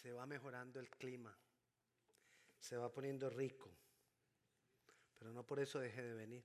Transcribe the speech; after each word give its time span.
se 0.00 0.12
va 0.12 0.24
mejorando 0.24 0.80
el 0.80 0.88
clima, 0.88 1.36
se 2.58 2.76
va 2.76 2.90
poniendo 2.90 3.28
rico, 3.28 3.70
pero 5.18 5.32
no 5.32 5.44
por 5.44 5.60
eso 5.60 5.78
deje 5.78 6.02
de 6.02 6.14
venir. 6.14 6.44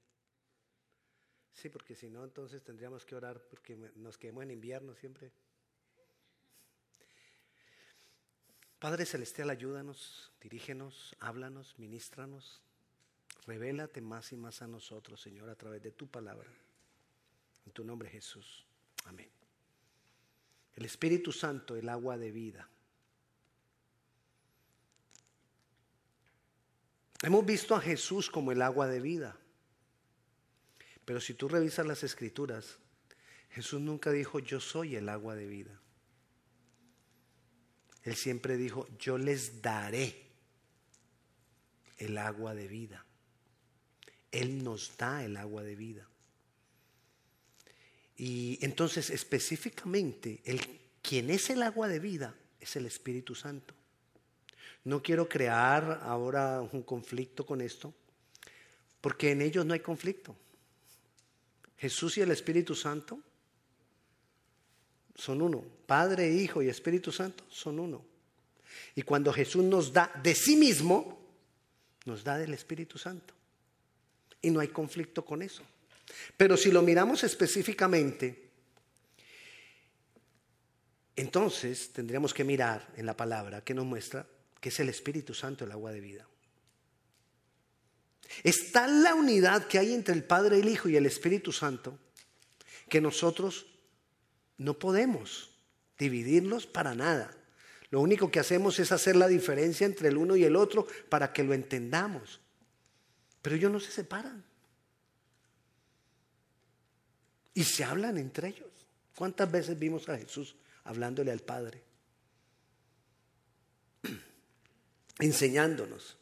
Sí, 1.54 1.70
porque 1.70 1.96
si 1.96 2.10
no, 2.10 2.26
entonces 2.26 2.62
tendríamos 2.64 3.06
que 3.06 3.16
orar 3.16 3.42
porque 3.50 3.78
nos 3.96 4.18
quedemos 4.18 4.44
en 4.44 4.52
invierno 4.52 4.94
siempre. 4.94 5.32
Padre 8.78 9.06
Celestial, 9.06 9.50
ayúdanos, 9.50 10.34
dirígenos, 10.42 11.16
háblanos, 11.20 11.80
ministranos, 11.80 12.62
revélate 13.46 14.02
más 14.02 14.34
y 14.34 14.36
más 14.36 14.62
a 14.62 14.68
nosotros, 14.68 15.22
Señor, 15.22 15.50
a 15.50 15.56
través 15.56 15.82
de 15.82 15.92
tu 15.92 16.08
palabra. 16.08 16.52
En 17.66 17.72
tu 17.72 17.86
nombre, 17.86 18.10
Jesús. 18.10 18.66
Amén. 19.06 19.30
El 20.74 20.84
Espíritu 20.84 21.32
Santo, 21.32 21.78
el 21.78 21.88
agua 21.88 22.18
de 22.18 22.32
vida. 22.32 22.70
Hemos 27.26 27.44
visto 27.44 27.74
a 27.74 27.82
Jesús 27.82 28.30
como 28.30 28.52
el 28.52 28.62
agua 28.62 28.88
de 28.88 29.00
vida. 29.02 29.36
Pero 31.06 31.20
si 31.20 31.34
tú 31.34 31.48
revisas 31.48 31.84
las 31.86 32.04
escrituras, 32.04 32.78
Jesús 33.50 33.82
nunca 33.82 34.12
dijo, 34.12 34.38
yo 34.38 34.60
soy 34.60 34.96
el 34.96 35.10
agua 35.10 35.34
de 35.36 35.48
vida. 35.48 35.80
Él 38.04 38.16
siempre 38.16 38.58
dijo, 38.58 38.88
yo 39.00 39.18
les 39.18 39.64
daré 39.64 40.28
el 41.98 42.16
agua 42.20 42.54
de 42.54 42.68
vida. 42.68 43.04
Él 44.32 44.64
nos 44.64 44.96
da 44.96 45.24
el 45.24 45.38
agua 45.38 45.64
de 45.64 45.76
vida. 45.76 46.08
Y 48.18 48.60
entonces 48.62 49.10
específicamente, 49.10 50.42
el, 50.46 50.62
quien 51.02 51.32
es 51.32 51.50
el 51.50 51.64
agua 51.64 51.88
de 51.88 52.00
vida 52.00 52.36
es 52.60 52.76
el 52.76 52.86
Espíritu 52.86 53.34
Santo. 53.34 53.75
No 54.86 55.02
quiero 55.02 55.28
crear 55.28 56.02
ahora 56.04 56.62
un 56.62 56.84
conflicto 56.84 57.46
con 57.46 57.60
esto, 57.60 57.94
porque 59.02 59.32
en 59.32 59.42
ellos 59.42 59.66
no 59.66 59.74
hay 59.74 59.80
conflicto. 59.80 60.36
Jesús 61.78 62.18
y 62.18 62.22
el 62.22 62.32
Espíritu 62.32 62.76
Santo 62.76 63.20
son 65.16 65.42
uno. 65.42 65.64
Padre, 65.86 66.32
Hijo 66.32 66.62
y 66.62 66.70
Espíritu 66.70 67.12
Santo 67.12 67.44
son 67.50 67.80
uno. 67.80 68.06
Y 68.96 69.02
cuando 69.02 69.34
Jesús 69.34 69.64
nos 69.64 69.92
da 69.92 70.12
de 70.22 70.36
sí 70.36 70.56
mismo, 70.56 71.20
nos 72.06 72.24
da 72.24 72.38
del 72.38 72.54
Espíritu 72.54 72.98
Santo. 73.00 73.34
Y 74.42 74.52
no 74.52 74.60
hay 74.60 74.68
conflicto 74.68 75.26
con 75.26 75.42
eso. 75.42 75.64
Pero 76.38 76.56
si 76.56 76.72
lo 76.72 76.84
miramos 76.84 77.24
específicamente, 77.24 78.50
entonces 81.16 81.92
tendríamos 81.92 82.34
que 82.34 82.44
mirar 82.44 82.88
en 82.96 83.08
la 83.08 83.18
palabra 83.18 83.62
que 83.62 83.74
nos 83.74 83.86
muestra 83.86 84.28
que 84.66 84.70
es 84.70 84.80
el 84.80 84.90
Espíritu 84.90 85.36
Santo 85.36 85.64
el 85.64 85.72
agua 85.72 85.92
de 85.92 86.00
vida. 86.00 86.28
Está 88.44 88.88
la 88.88 89.14
unidad 89.14 89.68
que 89.68 89.78
hay 89.78 89.94
entre 89.94 90.16
el 90.16 90.24
Padre, 90.24 90.60
el 90.60 90.68
Hijo 90.68 90.90
y 90.90 90.96
el 90.96 91.06
Espíritu 91.06 91.52
Santo 91.52 92.00
que 92.90 93.00
nosotros 93.00 93.68
no 94.58 94.74
podemos 94.80 95.52
dividirlos 96.00 96.66
para 96.66 96.96
nada. 96.96 97.30
Lo 97.92 98.02
único 98.02 98.32
que 98.32 98.40
hacemos 98.40 98.80
es 98.80 98.92
hacer 98.92 99.16
la 99.16 99.28
diferencia 99.28 99.86
entre 99.86 100.10
el 100.10 100.18
uno 100.18 100.36
y 100.36 100.46
el 100.46 100.56
otro 100.56 100.88
para 101.10 101.32
que 101.32 101.44
lo 101.44 101.54
entendamos. 101.54 102.42
Pero 103.44 103.58
ellos 103.58 103.72
no 103.72 103.80
se 103.80 103.92
separan. 103.92 104.44
Y 107.54 107.66
se 107.66 107.84
hablan 107.84 108.18
entre 108.18 108.48
ellos. 108.48 108.72
¿Cuántas 109.16 109.52
veces 109.52 109.78
vimos 109.78 110.10
a 110.10 110.18
Jesús 110.18 110.56
hablándole 110.86 111.30
al 111.30 111.42
Padre? 111.42 111.84
Enseñándonos. 115.20 116.18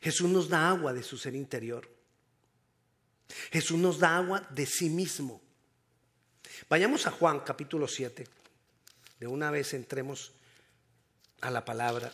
Jesús 0.00 0.28
nos 0.30 0.48
da 0.48 0.68
agua 0.68 0.92
de 0.92 1.02
su 1.02 1.18
ser 1.18 1.34
interior. 1.34 1.88
Jesús 3.50 3.78
nos 3.78 3.98
da 3.98 4.16
agua 4.16 4.46
de 4.50 4.66
sí 4.66 4.88
mismo. 4.88 5.40
Vayamos 6.68 7.06
a 7.06 7.10
Juan 7.10 7.40
capítulo 7.40 7.88
7. 7.88 8.26
De 9.18 9.26
una 9.26 9.50
vez 9.50 9.74
entremos 9.74 10.32
a 11.40 11.50
la 11.50 11.64
palabra. 11.64 12.12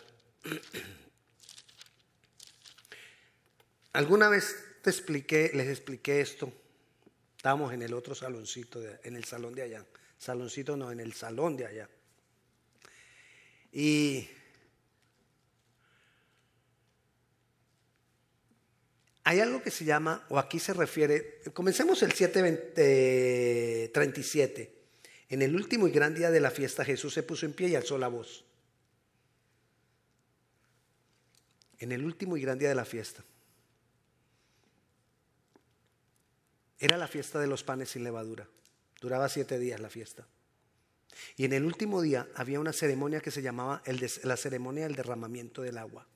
Alguna 3.93 4.29
vez 4.29 4.55
les 4.83 5.67
expliqué 5.67 6.21
esto. 6.21 6.51
Estábamos 7.37 7.73
en 7.73 7.81
el 7.83 7.93
otro 7.93 8.15
saloncito, 8.15 8.81
en 9.03 9.15
el 9.15 9.23
salón 9.23 9.53
de 9.53 9.63
allá. 9.63 9.85
Saloncito 10.17 10.75
no, 10.75 10.91
en 10.91 10.99
el 10.99 11.13
salón 11.13 11.55
de 11.55 11.67
allá. 11.67 11.89
Y 13.77 14.29
hay 19.25 19.41
algo 19.41 19.61
que 19.61 19.69
se 19.69 19.83
llama, 19.83 20.25
o 20.29 20.39
aquí 20.39 20.59
se 20.59 20.73
refiere, 20.73 21.41
comencemos 21.53 22.01
el 22.01 22.13
737. 22.13 24.73
En 25.27 25.41
el 25.41 25.53
último 25.53 25.89
y 25.89 25.91
gran 25.91 26.15
día 26.15 26.31
de 26.31 26.39
la 26.39 26.51
fiesta 26.51 26.85
Jesús 26.85 27.13
se 27.13 27.23
puso 27.23 27.45
en 27.45 27.51
pie 27.51 27.67
y 27.67 27.75
alzó 27.75 27.97
la 27.97 28.07
voz. 28.07 28.45
En 31.79 31.91
el 31.91 32.05
último 32.05 32.37
y 32.37 32.41
gran 32.41 32.57
día 32.57 32.69
de 32.69 32.75
la 32.75 32.85
fiesta. 32.85 33.25
Era 36.79 36.95
la 36.95 37.09
fiesta 37.09 37.41
de 37.41 37.47
los 37.47 37.65
panes 37.65 37.89
sin 37.89 38.05
levadura. 38.05 38.47
Duraba 39.01 39.27
siete 39.27 39.59
días 39.59 39.81
la 39.81 39.89
fiesta. 39.89 40.25
Y 41.37 41.45
en 41.45 41.53
el 41.53 41.65
último 41.65 42.01
día 42.01 42.27
había 42.35 42.59
una 42.59 42.73
ceremonia 42.73 43.21
que 43.21 43.31
se 43.31 43.41
llamaba 43.41 43.81
la 44.23 44.37
ceremonia 44.37 44.83
del 44.83 44.95
derramamiento 44.95 45.61
del 45.61 45.77
agua. 45.77 46.07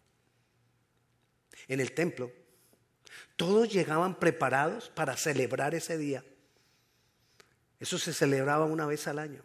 En 1.68 1.80
el 1.80 1.92
templo 1.94 2.32
todos 3.36 3.72
llegaban 3.72 4.20
preparados 4.20 4.90
para 4.90 5.16
celebrar 5.16 5.74
ese 5.76 5.98
día. 5.98 6.24
Eso 7.80 7.98
se 7.98 8.14
celebraba 8.14 8.66
una 8.66 8.86
vez 8.86 9.08
al 9.08 9.20
año. 9.20 9.44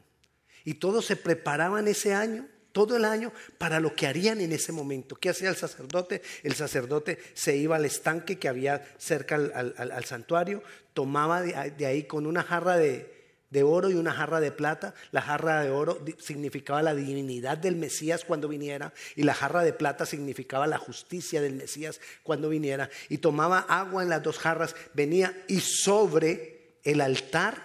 Y 0.64 0.74
todos 0.74 1.06
se 1.06 1.16
preparaban 1.16 1.86
ese 1.86 2.14
año, 2.14 2.48
todo 2.72 2.96
el 2.96 3.04
año, 3.04 3.32
para 3.58 3.78
lo 3.78 3.94
que 3.94 4.06
harían 4.06 4.40
en 4.40 4.52
ese 4.52 4.72
momento. 4.72 5.14
¿Qué 5.14 5.28
hacía 5.28 5.48
el 5.48 5.56
sacerdote? 5.56 6.22
El 6.42 6.54
sacerdote 6.54 7.18
se 7.34 7.56
iba 7.56 7.76
al 7.76 7.84
estanque 7.84 8.38
que 8.38 8.48
había 8.48 8.84
cerca 8.98 9.36
al, 9.36 10.04
santuario, 10.04 10.62
tomaba 10.92 11.42
de 11.42 11.86
ahí 11.86 12.04
con 12.04 12.26
una 12.26 12.42
jarra 12.42 12.76
de, 12.76 13.13
de 13.54 13.62
oro 13.62 13.88
y 13.88 13.94
una 13.94 14.12
jarra 14.12 14.40
de 14.40 14.50
plata. 14.50 14.94
La 15.12 15.22
jarra 15.22 15.62
de 15.62 15.70
oro 15.70 16.04
significaba 16.18 16.82
la 16.82 16.92
divinidad 16.92 17.56
del 17.56 17.76
Mesías 17.76 18.24
cuando 18.24 18.48
viniera 18.48 18.92
y 19.14 19.22
la 19.22 19.32
jarra 19.32 19.62
de 19.62 19.72
plata 19.72 20.06
significaba 20.06 20.66
la 20.66 20.76
justicia 20.76 21.40
del 21.40 21.54
Mesías 21.54 22.00
cuando 22.24 22.48
viniera. 22.48 22.90
Y 23.08 23.18
tomaba 23.18 23.60
agua 23.60 24.02
en 24.02 24.08
las 24.08 24.24
dos 24.24 24.40
jarras, 24.40 24.74
venía 24.92 25.40
y 25.46 25.60
sobre 25.60 26.80
el 26.82 27.00
altar 27.00 27.62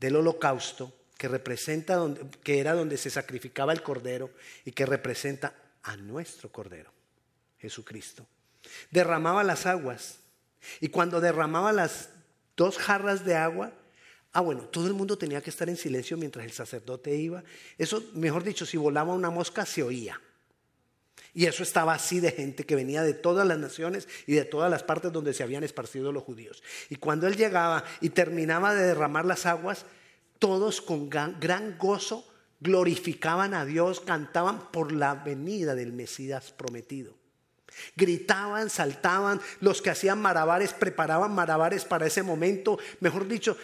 del 0.00 0.16
holocausto 0.16 0.94
que 1.18 1.28
representa 1.28 1.96
donde, 1.96 2.22
que 2.42 2.58
era 2.58 2.72
donde 2.72 2.96
se 2.96 3.10
sacrificaba 3.10 3.74
el 3.74 3.82
cordero 3.82 4.30
y 4.64 4.72
que 4.72 4.86
representa 4.86 5.52
a 5.82 5.98
nuestro 5.98 6.50
cordero, 6.50 6.90
Jesucristo. 7.58 8.26
Derramaba 8.90 9.44
las 9.44 9.66
aguas 9.66 10.20
y 10.80 10.88
cuando 10.88 11.20
derramaba 11.20 11.74
las 11.74 12.08
dos 12.56 12.78
jarras 12.78 13.26
de 13.26 13.36
agua, 13.36 13.74
Ah, 14.32 14.40
bueno, 14.40 14.62
todo 14.62 14.86
el 14.86 14.94
mundo 14.94 15.16
tenía 15.16 15.40
que 15.40 15.50
estar 15.50 15.68
en 15.68 15.76
silencio 15.76 16.16
mientras 16.16 16.44
el 16.44 16.52
sacerdote 16.52 17.14
iba. 17.14 17.42
Eso, 17.76 18.02
mejor 18.14 18.44
dicho, 18.44 18.66
si 18.66 18.76
volaba 18.76 19.14
una 19.14 19.30
mosca, 19.30 19.64
se 19.64 19.82
oía. 19.82 20.20
Y 21.34 21.46
eso 21.46 21.62
estaba 21.62 21.94
así 21.94 22.20
de 22.20 22.32
gente 22.32 22.64
que 22.64 22.74
venía 22.74 23.02
de 23.02 23.14
todas 23.14 23.46
las 23.46 23.58
naciones 23.58 24.08
y 24.26 24.34
de 24.34 24.44
todas 24.44 24.70
las 24.70 24.82
partes 24.82 25.12
donde 25.12 25.34
se 25.34 25.42
habían 25.42 25.64
esparcido 25.64 26.12
los 26.12 26.24
judíos. 26.24 26.62
Y 26.90 26.96
cuando 26.96 27.26
él 27.26 27.36
llegaba 27.36 27.84
y 28.00 28.10
terminaba 28.10 28.74
de 28.74 28.86
derramar 28.86 29.24
las 29.24 29.46
aguas, 29.46 29.86
todos 30.38 30.80
con 30.80 31.08
gran 31.08 31.78
gozo 31.78 32.26
glorificaban 32.60 33.54
a 33.54 33.64
Dios, 33.64 34.00
cantaban 34.00 34.70
por 34.70 34.92
la 34.92 35.14
venida 35.14 35.74
del 35.74 35.92
Mesías 35.92 36.52
prometido. 36.52 37.14
Gritaban, 37.94 38.70
saltaban, 38.70 39.40
los 39.60 39.82
que 39.82 39.90
hacían 39.90 40.20
marabares 40.20 40.72
preparaban 40.72 41.34
marabares 41.34 41.84
para 41.84 42.06
ese 42.06 42.22
momento. 42.22 42.78
Mejor 43.00 43.28
dicho, 43.28 43.56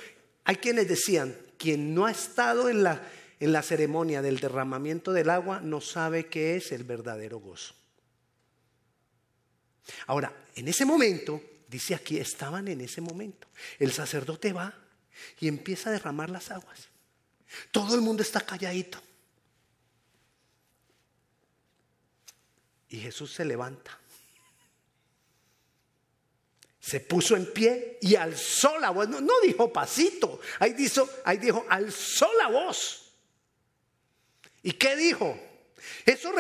hay 0.45 0.57
quienes 0.57 0.89
decían, 0.89 1.37
quien 1.59 1.95
no 1.95 2.07
ha 2.07 2.11
estado 2.11 2.69
en 2.69 2.83
la, 2.83 3.03
en 3.41 3.53
la 3.53 3.63
ceremonia 3.63 4.23
del 4.23 4.41
derramamiento 4.41 5.13
del 5.13 5.31
agua 5.31 5.61
no 5.61 5.81
sabe 5.81 6.27
qué 6.27 6.57
es 6.57 6.73
el 6.73 6.85
verdadero 6.85 7.39
gozo. 7.39 7.75
Ahora, 10.07 10.35
en 10.55 10.69
ese 10.69 10.85
momento, 10.85 11.43
dice 11.69 11.95
aquí, 11.95 12.19
estaban 12.19 12.69
en 12.69 12.81
ese 12.81 13.01
momento. 13.01 13.49
El 13.79 13.93
sacerdote 13.93 14.53
va 14.53 14.75
y 15.41 15.49
empieza 15.49 15.91
a 15.91 15.93
derramar 15.93 16.31
las 16.31 16.51
aguas. 16.51 16.89
Todo 17.71 17.95
el 17.95 18.01
mundo 18.01 18.23
está 18.23 18.41
calladito. 18.41 19.01
Y 22.89 22.99
Jesús 22.99 23.33
se 23.33 23.45
levanta 23.45 23.99
se 26.85 27.01
puso 27.01 27.35
en 27.35 27.47
pie 27.47 27.97
y 28.03 28.15
alzó 28.15 28.79
la 28.79 28.91
voz. 28.91 29.09
No, 29.09 29.41
dijo 29.43 29.73
pasito, 29.73 30.39
ahí 30.59 30.75
dijo, 30.75 31.09
ahí 31.25 31.39
dijo, 31.39 31.65
alzó 31.71 32.29
la 32.37 32.49
voz. 32.49 33.11
¿Y 34.63 34.73
qué 34.73 34.95
dijo? 34.95 35.35
Eso, 36.05 36.35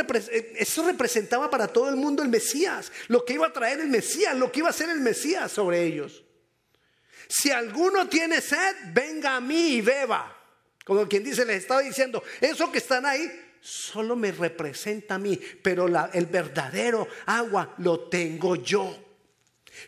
eso, 0.56 0.82
representaba 0.85 1.49
para 1.49 1.69
todo 1.69 1.88
el 1.88 1.96
mundo 1.96 2.23
el 2.23 2.29
Mesías, 2.29 2.93
lo 3.08 3.25
que 3.25 3.32
iba 3.35 3.46
a 3.46 3.52
traer 3.55 3.81
el 3.81 3.88
Mesías, 3.88 4.37
lo 4.37 4.52
que 4.52 4.58
iba 4.58 4.69
a 4.69 4.70
hacer 4.70 4.91
el 4.91 5.00
Mesías 5.00 5.50
sobre 5.50 5.82
ellos. 5.82 6.23
Si 7.26 7.50
alguno 7.50 8.06
tiene 8.08 8.43
sed, 8.43 8.76
venga 8.93 9.37
a 9.37 9.40
mí 9.40 9.76
y 9.76 9.81
beba. 9.81 10.31
Como 10.85 11.08
quien 11.08 11.25
dice, 11.25 11.47
les 11.47 11.62
estaba 11.62 11.81
diciendo, 11.81 12.23
eso 12.43 12.70
que 12.70 12.79
están 12.79 13.06
ahí 13.06 13.31
solo 13.62 14.14
me 14.14 14.31
representa 14.31 15.14
a 15.14 15.19
mí, 15.19 15.40
pero 15.62 15.87
el 16.12 16.26
verdadero 16.26 17.08
agua 17.25 17.75
lo 17.79 18.11
tengo 18.11 18.56
yo. 18.56 19.04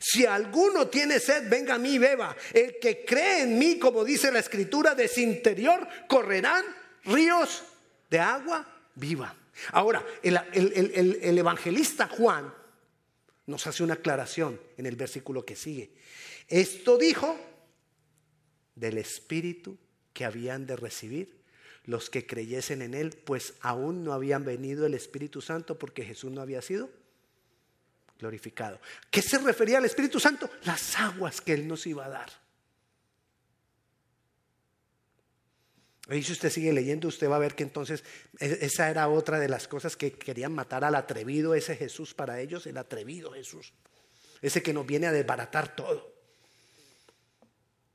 Si 0.01 0.27
alguno 0.27 0.89
tiene 0.89 1.21
sed, 1.21 1.49
venga 1.49 1.75
a 1.75 1.79
mí 1.79 1.95
y 1.95 1.99
beba. 1.99 2.37
El 2.53 2.79
que 2.79 3.05
cree 3.05 3.43
en 3.43 3.59
mí, 3.59 3.79
como 3.79 4.05
dice 4.05 4.31
la 4.31 4.41
escritura, 4.41 4.95
de 4.95 5.09
su 5.09 5.21
interior 5.21 5.87
correrán 6.09 6.65
ríos 7.05 7.65
de 8.11 8.19
agua 8.19 8.67
viva. 8.95 9.35
Ahora, 9.73 10.05
el, 10.23 10.39
el 10.55 11.39
evangelista 11.39 12.09
Juan 12.09 12.53
nos 13.47 13.67
hace 13.67 13.83
una 13.83 13.95
aclaración 13.95 14.61
en 14.77 14.87
el 14.87 14.97
versículo 14.97 15.45
que 15.45 15.57
sigue. 15.57 15.93
Esto 16.49 16.99
dijo 16.99 17.37
del 18.75 18.99
Espíritu 18.99 19.79
que 20.13 20.25
habían 20.25 20.67
de 20.67 20.77
recibir 20.77 21.37
los 21.85 22.11
que 22.11 22.27
creyesen 22.27 22.83
en 22.83 22.95
Él, 22.95 23.11
pues 23.25 23.55
aún 23.61 24.03
no 24.03 24.13
habían 24.13 24.45
venido 24.45 24.87
el 24.87 24.95
Espíritu 24.95 25.41
Santo 25.41 25.79
porque 25.79 26.05
Jesús 26.05 26.33
no 26.33 26.41
había 26.41 26.61
sido 26.61 26.91
glorificado. 28.19 28.81
¿Qué 29.11 29.23
se 29.23 29.39
refería 29.39 29.79
al 29.79 29.85
Espíritu 29.85 30.19
Santo? 30.21 30.51
Las 30.65 30.99
aguas 30.99 31.41
que 31.41 31.53
Él 31.53 31.67
nos 31.67 31.87
iba 31.87 32.05
a 32.05 32.09
dar. 32.09 32.31
Y 36.09 36.23
si 36.23 36.33
usted 36.33 36.51
sigue 36.51 36.73
leyendo, 36.73 37.09
usted 37.09 37.29
va 37.29 37.37
a 37.37 37.41
ver 37.41 37.57
que 37.57 37.65
entonces 37.65 38.05
e, 38.39 38.59
esa 38.63 38.89
era 38.91 39.09
otra 39.09 39.41
de 39.41 39.49
las 39.49 39.67
cosas 39.67 39.97
que 39.97 40.13
querían 40.13 40.53
matar 40.53 40.85
al 40.85 40.95
atrevido, 40.95 41.55
ese 41.55 41.77
Jesús 41.77 42.15
para 42.15 42.41
ellos, 42.41 42.67
el 42.67 42.79
atrevido 42.79 43.33
Jesús, 43.33 43.73
ese 44.41 44.63
que 44.63 44.73
nos 44.73 44.87
viene 44.87 45.09
a 45.09 45.13
desbaratar 45.13 45.75
todo. 45.75 46.15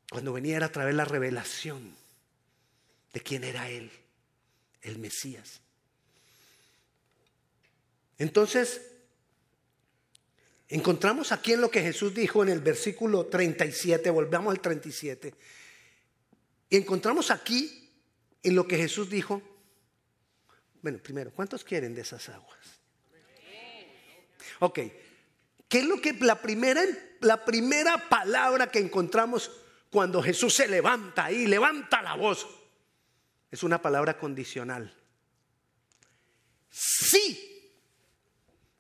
Cuando 0.10 0.34
venía 0.34 0.58
era 0.58 0.66
a 0.66 0.72
través 0.72 0.94
la 0.94 1.06
revelación 1.06 1.96
de 3.14 3.22
quién 3.22 3.46
era 3.46 3.70
Él, 3.70 3.90
el 4.82 5.00
Mesías. 5.00 5.62
Entonces, 8.18 8.91
encontramos 10.72 11.32
aquí 11.32 11.54
en 11.54 11.62
lo 11.62 11.70
que 11.70 11.82
Jesús 11.82 12.14
dijo 12.14 12.42
en 12.42 12.50
el 12.50 12.62
versículo 12.62 13.28
37, 13.28 14.10
volvamos 14.10 14.52
al 14.52 14.62
37, 14.62 15.34
y 16.70 16.78
encontramos 16.78 17.30
aquí 17.30 17.90
en 18.42 18.56
lo 18.56 18.68
que 18.68 18.78
Jesús 18.78 19.10
dijo, 19.10 19.42
bueno, 20.82 20.98
primero, 20.98 21.32
¿cuántos 21.32 21.64
quieren 21.64 21.94
de 21.94 22.02
esas 22.02 22.28
aguas? 22.30 22.60
Ok, 24.60 24.80
¿qué 25.68 25.80
es 25.80 25.86
lo 25.86 26.02
que 26.02 26.14
la 26.14 26.42
primera, 26.42 26.82
la 27.20 27.46
primera 27.46 28.10
palabra 28.10 28.72
que 28.72 28.80
encontramos 28.80 29.52
cuando 29.90 30.24
Jesús 30.24 30.56
se 30.56 30.68
levanta 30.68 31.26
ahí, 31.26 31.48
levanta 31.48 32.02
la 32.02 32.16
voz, 32.16 32.48
es 33.52 33.62
una 33.62 33.82
palabra 33.82 34.18
condicional. 34.18 34.96
Sí. 36.70 37.51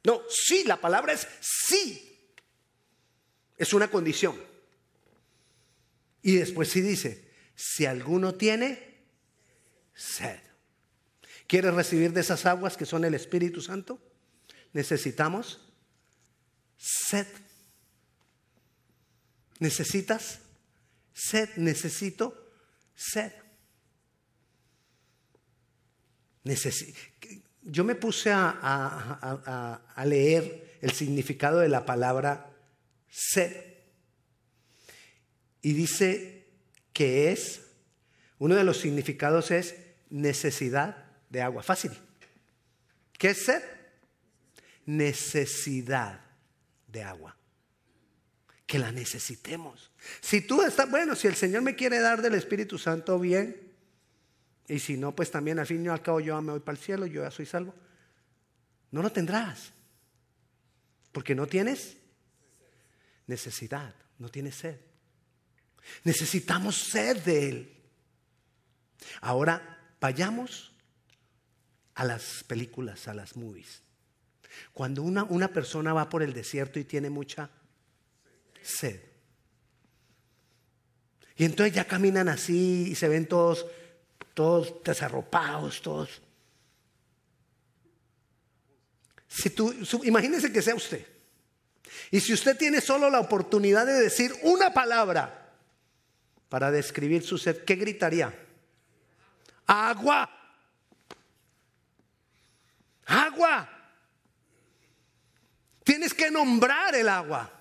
No, 0.03 0.21
sí, 0.29 0.63
la 0.65 0.79
palabra 0.79 1.13
es 1.13 1.27
sí. 1.39 2.19
Es 3.57 3.73
una 3.73 3.89
condición. 3.89 4.35
Y 6.23 6.35
después 6.35 6.69
sí 6.69 6.81
dice, 6.81 7.29
si 7.55 7.85
alguno 7.85 8.35
tiene 8.35 8.97
sed. 9.93 10.39
¿Quieres 11.47 11.73
recibir 11.73 12.13
de 12.13 12.21
esas 12.21 12.45
aguas 12.45 12.77
que 12.77 12.85
son 12.85 13.05
el 13.05 13.13
Espíritu 13.13 13.61
Santo? 13.61 13.99
Necesitamos 14.73 15.59
sed. 16.77 17.27
¿Necesitas 19.59 20.39
Sed, 21.13 21.49
necesito 21.57 22.33
sed. 22.95 23.31
Yo 27.63 27.83
me 27.83 27.95
puse 27.95 28.31
a, 28.33 29.81
leer 30.05 30.77
el 30.81 30.91
significado 30.91 31.59
de 31.59 31.69
la 31.69 31.85
palabra 31.85 32.49
sed. 33.09 33.55
Y 35.61 35.73
dice 35.73 36.47
que 36.91 37.31
es, 37.31 37.61
uno 38.39 38.55
de 38.55 38.63
los 38.63 38.77
significados 38.77 39.51
es 39.51 39.75
necesidad 40.09 41.05
de 41.29 41.41
agua. 41.41 41.61
Fácil. 41.61 41.91
¿Qué 43.17 43.29
es 43.29 43.45
sed? 43.45 43.61
Necesidad 44.85 46.21
de 46.87 47.03
agua 47.03 47.37
que 48.71 48.79
la 48.79 48.93
necesitemos. 48.93 49.91
Si 50.21 50.39
tú 50.39 50.61
estás, 50.61 50.89
bueno, 50.89 51.13
si 51.13 51.27
el 51.27 51.35
Señor 51.35 51.61
me 51.61 51.75
quiere 51.75 51.99
dar 51.99 52.21
del 52.21 52.35
Espíritu 52.35 52.77
Santo, 52.77 53.19
bien. 53.19 53.70
Y 54.67 54.79
si 54.79 54.97
no, 54.97 55.15
pues 55.15 55.31
también 55.31 55.59
al 55.59 55.67
fin 55.67 55.83
y 55.83 55.87
al 55.87 56.01
cabo 56.01 56.19
yo 56.19 56.41
me 56.41 56.51
voy 56.51 56.61
para 56.61 56.77
el 56.77 56.83
cielo, 56.83 57.05
yo 57.05 57.23
ya 57.23 57.31
soy 57.31 57.45
salvo. 57.45 57.73
No 58.91 59.01
lo 59.01 59.11
tendrás. 59.11 59.71
Porque 61.11 61.35
no 61.35 61.47
tienes 61.47 61.97
necesidad, 63.27 63.93
no 64.17 64.29
tienes 64.29 64.55
sed. 64.55 64.77
Necesitamos 66.03 66.77
sed 66.77 67.17
de 67.23 67.49
Él. 67.49 67.77
Ahora 69.21 69.93
vayamos 69.99 70.71
a 71.95 72.05
las 72.05 72.43
películas, 72.45 73.07
a 73.07 73.13
las 73.13 73.35
movies. 73.35 73.81
Cuando 74.73 75.03
una, 75.03 75.23
una 75.23 75.47
persona 75.49 75.93
va 75.93 76.09
por 76.09 76.23
el 76.23 76.33
desierto 76.33 76.79
y 76.79 76.83
tiene 76.85 77.09
mucha 77.09 77.49
sed. 78.61 79.01
Y 81.35 81.45
entonces 81.45 81.73
ya 81.73 81.85
caminan 81.85 82.29
así 82.29 82.87
y 82.89 82.95
se 82.95 83.07
ven 83.07 83.25
todos, 83.25 83.65
todos 84.33 84.83
desarropados, 84.83 85.81
todos. 85.81 86.21
Si 89.27 89.49
tú, 89.49 89.73
imagínese 90.03 90.51
que 90.51 90.61
sea 90.61 90.75
usted. 90.75 91.07
Y 92.11 92.19
si 92.19 92.33
usted 92.33 92.57
tiene 92.57 92.81
solo 92.81 93.09
la 93.09 93.19
oportunidad 93.19 93.85
de 93.85 93.93
decir 93.93 94.33
una 94.43 94.73
palabra 94.73 95.53
para 96.49 96.71
describir 96.71 97.23
su 97.23 97.37
sed, 97.37 97.63
¿qué 97.63 97.75
gritaría? 97.75 98.33
Agua. 99.65 100.29
Agua. 103.05 103.69
Tienes 105.83 106.13
que 106.13 106.29
nombrar 106.29 106.93
el 106.95 107.07
agua. 107.07 107.51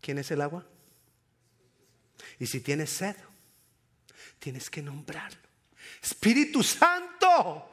¿Quién 0.00 0.18
es 0.18 0.30
el 0.30 0.40
agua? 0.40 0.66
Y 2.38 2.46
si 2.46 2.60
tienes 2.60 2.90
sed, 2.90 3.16
tienes 4.38 4.70
que 4.70 4.82
nombrarlo. 4.82 5.47
Espíritu 6.02 6.62
Santo. 6.62 7.64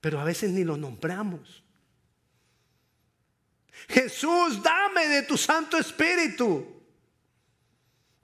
Pero 0.00 0.20
a 0.20 0.24
veces 0.24 0.50
ni 0.50 0.64
lo 0.64 0.76
nombramos. 0.76 1.62
Jesús, 3.88 4.62
dame 4.62 5.08
de 5.08 5.22
tu 5.22 5.36
Santo 5.36 5.76
Espíritu. 5.78 6.80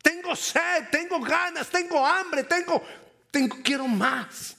Tengo 0.03 0.37
sed, 0.37 0.89
tengo 0.91 1.21
ganas, 1.21 1.69
tengo 1.69 2.07
hambre, 2.07 2.45
tengo, 2.45 2.83
tengo, 3.31 3.57
quiero 3.63 3.89
más. 3.89 4.57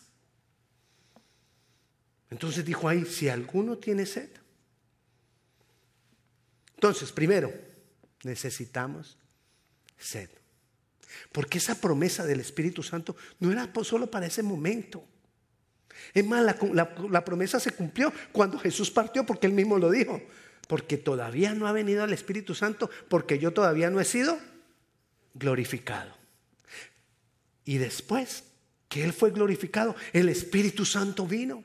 Entonces 2.29 2.65
dijo 2.65 2.89
ahí, 2.89 3.05
si 3.05 3.29
alguno 3.29 3.77
tiene 3.77 4.05
sed, 4.05 4.29
entonces, 6.77 7.11
primero, 7.11 7.51
necesitamos 8.23 9.17
sed. 9.97 10.29
Porque 11.31 11.57
esa 11.57 11.79
promesa 11.79 12.25
del 12.25 12.39
Espíritu 12.39 12.83
Santo 12.83 13.15
no 13.39 13.51
era 13.51 13.69
solo 13.83 14.09
para 14.09 14.25
ese 14.25 14.43
momento. 14.43 15.03
Es 16.13 16.25
más, 16.25 16.43
la, 16.73 17.25
promesa 17.25 17.59
se 17.59 17.71
cumplió 17.71 18.13
cuando 18.31 18.59
Jesús 18.59 18.91
partió, 18.91 19.25
porque 19.25 19.47
él 19.47 19.53
mismo 19.53 19.77
lo 19.77 19.89
dijo. 19.89 20.21
Porque 20.67 20.97
todavía 20.97 21.53
no 21.53 21.67
ha 21.67 21.71
venido 21.71 22.03
el 22.03 22.13
Espíritu 22.13 22.53
Santo, 22.53 22.89
porque 23.09 23.39
yo 23.39 23.53
todavía 23.53 23.89
no 23.89 23.99
he 23.99 24.05
sido 24.05 24.37
glorificado. 25.33 26.15
Y 27.63 27.77
después 27.77 28.43
que 28.89 29.03
Él 29.03 29.13
fue 29.13 29.31
glorificado, 29.31 29.95
el 30.13 30.29
Espíritu 30.29 30.85
Santo 30.85 31.25
vino. 31.25 31.63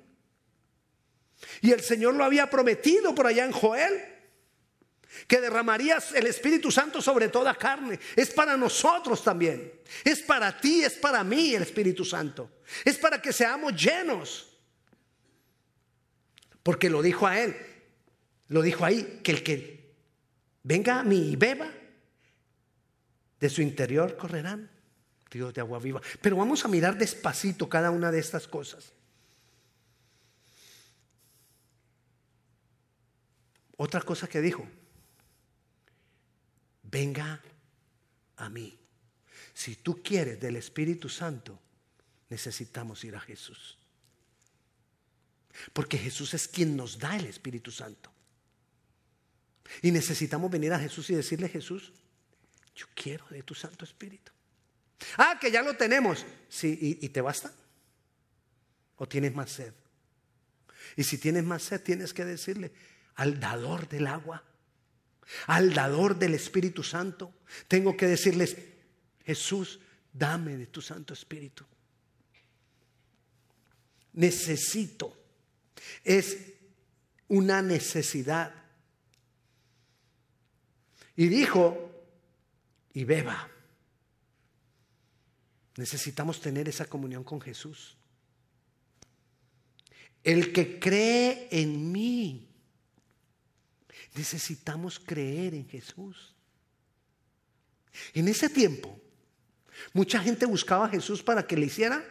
Y 1.61 1.73
el 1.73 1.81
Señor 1.81 2.15
lo 2.15 2.25
había 2.25 2.51
prometido 2.51 3.15
por 3.15 3.27
allá 3.27 3.45
en 3.45 3.53
Joel 3.53 3.93
que 5.27 5.41
derramarías 5.41 6.13
el 6.13 6.27
Espíritu 6.27 6.71
Santo 6.71 7.03
sobre 7.03 7.29
toda 7.29 7.55
carne. 7.55 7.99
Es 8.17 8.31
para 8.31 8.57
nosotros 8.57 9.23
también. 9.23 9.73
Es 10.05 10.21
para 10.21 10.59
ti, 10.59 10.83
es 10.83 10.95
para 10.95 11.23
mí 11.25 11.55
el 11.55 11.63
Espíritu 11.63 12.05
Santo. 12.05 12.51
Es 12.85 12.99
para 12.99 13.21
que 13.21 13.33
seamos 13.33 13.75
llenos. 13.75 14.49
Porque 16.63 16.89
lo 16.89 17.03
dijo 17.03 17.27
a 17.27 17.39
él, 17.41 17.57
lo 18.49 18.63
dijo 18.63 18.85
ahí, 18.85 19.21
que 19.23 19.33
el 19.33 19.43
que 19.43 19.95
venga 20.63 21.01
a 21.01 21.03
mí 21.03 21.31
y 21.31 21.37
beba, 21.37 21.71
de 23.41 23.51
su 23.51 23.61
interior 23.61 24.17
correrán 24.17 24.71
ríos 25.29 25.53
de 25.53 25.61
agua 25.61 25.79
viva. 25.81 26.01
Pero 26.21 26.37
vamos 26.37 26.65
a 26.65 26.69
mirar 26.69 26.97
despacito 26.97 27.69
cada 27.69 27.91
una 27.91 28.13
de 28.13 28.21
estas 28.21 28.47
cosas. 28.47 28.93
Otra 33.77 34.01
cosa 34.03 34.29
que 34.29 34.41
dijo, 34.41 34.65
venga 36.93 37.43
a 38.37 38.49
mí. 38.51 38.79
Si 39.55 39.77
tú 39.77 40.03
quieres 40.03 40.39
del 40.39 40.57
Espíritu 40.57 41.09
Santo, 41.09 41.59
necesitamos 42.29 43.03
ir 43.05 43.17
a 43.17 43.21
Jesús. 43.21 43.79
Porque 45.73 45.99
Jesús 45.99 46.35
es 46.35 46.47
quien 46.47 46.77
nos 46.77 46.99
da 46.99 47.17
el 47.17 47.27
Espíritu 47.27 47.71
Santo. 47.71 48.13
Y 49.81 49.91
necesitamos 49.91 50.51
venir 50.51 50.73
a 50.73 50.79
Jesús 50.79 51.09
y 51.11 51.15
decirle, 51.15 51.49
Jesús, 51.49 51.93
yo 52.75 52.87
quiero 52.95 53.27
de 53.31 53.43
tu 53.43 53.55
Santo 53.55 53.85
Espíritu. 53.85 54.33
Ah, 55.17 55.39
que 55.41 55.51
ya 55.51 55.63
lo 55.63 55.77
tenemos. 55.77 56.25
Sí, 56.49 56.79
¿y, 56.81 57.07
y 57.07 57.09
te 57.09 57.21
basta? 57.21 57.53
¿O 58.97 59.09
tienes 59.09 59.35
más 59.35 59.51
sed? 59.51 59.73
Y 60.97 61.05
si 61.05 61.19
tienes 61.19 61.45
más 61.45 61.63
sed, 61.63 61.83
tienes 61.83 62.13
que 62.13 62.25
decirle 62.25 62.73
al 63.15 63.41
dador 63.41 63.89
del 63.89 64.07
agua, 64.07 64.45
al 65.47 65.73
dador 65.73 66.19
del 66.19 66.35
Espíritu 66.35 66.83
Santo. 66.83 67.33
Tengo 67.69 67.97
que 67.97 68.07
decirles, 68.07 68.57
Jesús, 69.25 69.81
dame 70.13 70.57
de 70.57 70.67
tu 70.67 70.81
Santo 70.81 71.15
Espíritu. 71.15 71.65
Necesito. 74.15 75.17
Es 76.05 76.37
una 77.29 77.63
necesidad. 77.63 78.55
Y 81.17 81.29
dijo, 81.29 81.91
y 82.95 83.05
beba. 83.05 83.49
Necesitamos 85.77 86.41
tener 86.41 86.69
esa 86.69 86.87
comunión 86.87 87.25
con 87.25 87.41
Jesús. 87.41 87.97
El 90.23 90.53
que 90.53 90.79
cree 90.79 91.49
en 91.51 91.91
mí, 91.91 92.52
necesitamos 94.15 94.99
creer 94.99 95.55
en 95.55 95.69
Jesús. 95.69 96.35
En 98.15 98.29
ese 98.29 98.49
tiempo, 98.49 98.99
mucha 99.93 100.21
gente 100.21 100.47
buscaba 100.47 100.87
a 100.87 100.91
Jesús 100.91 101.23
para 101.23 101.47
que 101.47 101.57
le 101.57 101.67
hiciera 101.67 102.05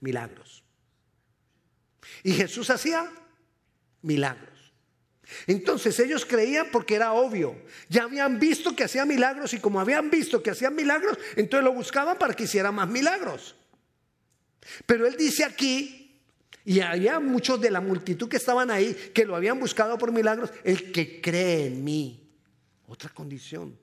milagros. 0.00 0.62
Y 2.22 2.32
Jesús 2.32 2.70
hacía 2.70 3.10
milagros. 4.02 4.72
Entonces 5.46 5.98
ellos 6.00 6.24
creían 6.24 6.68
porque 6.72 6.94
era 6.94 7.12
obvio. 7.12 7.60
Ya 7.88 8.04
habían 8.04 8.38
visto 8.38 8.74
que 8.74 8.84
hacía 8.84 9.04
milagros 9.04 9.52
y 9.52 9.60
como 9.60 9.80
habían 9.80 10.10
visto 10.10 10.42
que 10.42 10.50
hacía 10.50 10.70
milagros, 10.70 11.18
entonces 11.36 11.64
lo 11.64 11.72
buscaban 11.72 12.18
para 12.18 12.34
que 12.34 12.44
hiciera 12.44 12.72
más 12.72 12.88
milagros. 12.88 13.54
Pero 14.86 15.06
él 15.06 15.16
dice 15.16 15.44
aquí, 15.44 16.07
y 16.68 16.80
había 16.80 17.18
muchos 17.18 17.58
de 17.62 17.70
la 17.70 17.80
multitud 17.80 18.28
que 18.28 18.36
estaban 18.36 18.70
ahí 18.70 18.94
que 19.14 19.24
lo 19.24 19.34
habían 19.34 19.58
buscado 19.58 19.96
por 19.96 20.12
milagros, 20.12 20.50
el 20.64 20.92
que 20.92 21.18
cree 21.18 21.68
en 21.68 21.82
mí. 21.82 22.30
Otra 22.86 23.08
condición, 23.08 23.74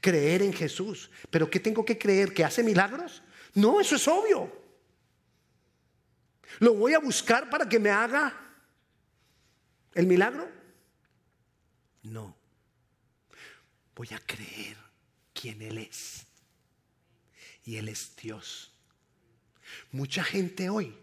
creer 0.00 0.42
en 0.42 0.52
Jesús. 0.52 1.12
¿Pero 1.30 1.48
qué 1.48 1.60
tengo 1.60 1.84
que 1.84 1.96
creer? 1.96 2.34
¿Que 2.34 2.44
hace 2.44 2.64
milagros? 2.64 3.22
No, 3.54 3.80
eso 3.80 3.94
es 3.94 4.08
obvio. 4.08 4.50
¿Lo 6.58 6.74
voy 6.74 6.94
a 6.94 6.98
buscar 6.98 7.48
para 7.48 7.68
que 7.68 7.78
me 7.78 7.90
haga 7.90 8.36
el 9.94 10.08
milagro? 10.08 10.50
No. 12.02 12.36
Voy 13.94 14.08
a 14.10 14.18
creer 14.18 14.76
quién 15.32 15.62
Él 15.62 15.78
es. 15.78 16.26
Y 17.62 17.76
Él 17.76 17.88
es 17.88 18.16
Dios. 18.16 18.72
Mucha 19.92 20.24
gente 20.24 20.68
hoy 20.68 20.98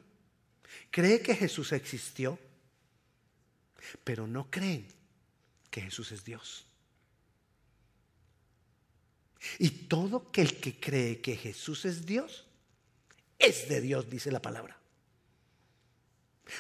cree 0.91 1.21
que 1.21 1.35
Jesús 1.35 1.71
existió, 1.71 2.37
pero 4.03 4.27
no 4.27 4.51
creen 4.51 4.87
que 5.69 5.81
Jesús 5.81 6.11
es 6.11 6.23
Dios. 6.23 6.65
Y 9.57 9.69
todo 9.69 10.27
aquel 10.29 10.59
que 10.59 10.79
cree 10.79 11.19
que 11.19 11.35
Jesús 11.35 11.85
es 11.85 12.05
Dios, 12.05 12.45
es 13.39 13.67
de 13.67 13.81
Dios, 13.81 14.07
dice 14.09 14.31
la 14.31 14.41
palabra. 14.41 14.77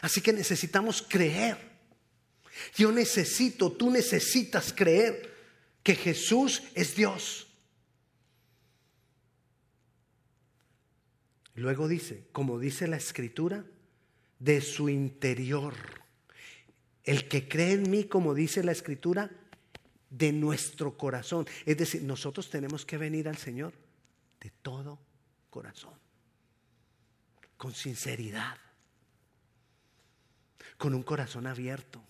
Así 0.01 0.21
que 0.21 0.33
necesitamos 0.33 1.03
creer 1.03 1.71
yo 2.75 2.91
necesito, 2.91 3.71
tú 3.71 3.89
necesitas 3.91 4.73
creer 4.73 5.33
que 5.83 5.95
Jesús 5.95 6.63
es 6.75 6.95
Dios. 6.95 7.47
Luego 11.55 11.87
dice, 11.87 12.27
como 12.31 12.59
dice 12.59 12.87
la 12.87 12.97
escritura, 12.97 13.65
de 14.41 14.59
su 14.59 14.89
interior. 14.89 15.73
El 17.03 17.27
que 17.27 17.47
cree 17.47 17.73
en 17.73 17.89
mí, 17.89 18.03
como 18.03 18.33
dice 18.33 18.63
la 18.63 18.73
escritura, 18.73 19.31
de 20.09 20.33
nuestro 20.33 20.97
corazón. 20.97 21.47
Es 21.65 21.77
decir, 21.77 22.03
nosotros 22.03 22.49
tenemos 22.49 22.85
que 22.85 22.97
venir 22.97 23.29
al 23.29 23.37
Señor 23.37 23.73
de 24.41 24.51
todo 24.61 24.99
corazón, 25.49 25.93
con 27.55 27.73
sinceridad, 27.73 28.57
con 30.77 30.93
un 30.93 31.03
corazón 31.03 31.47
abierto 31.47 32.03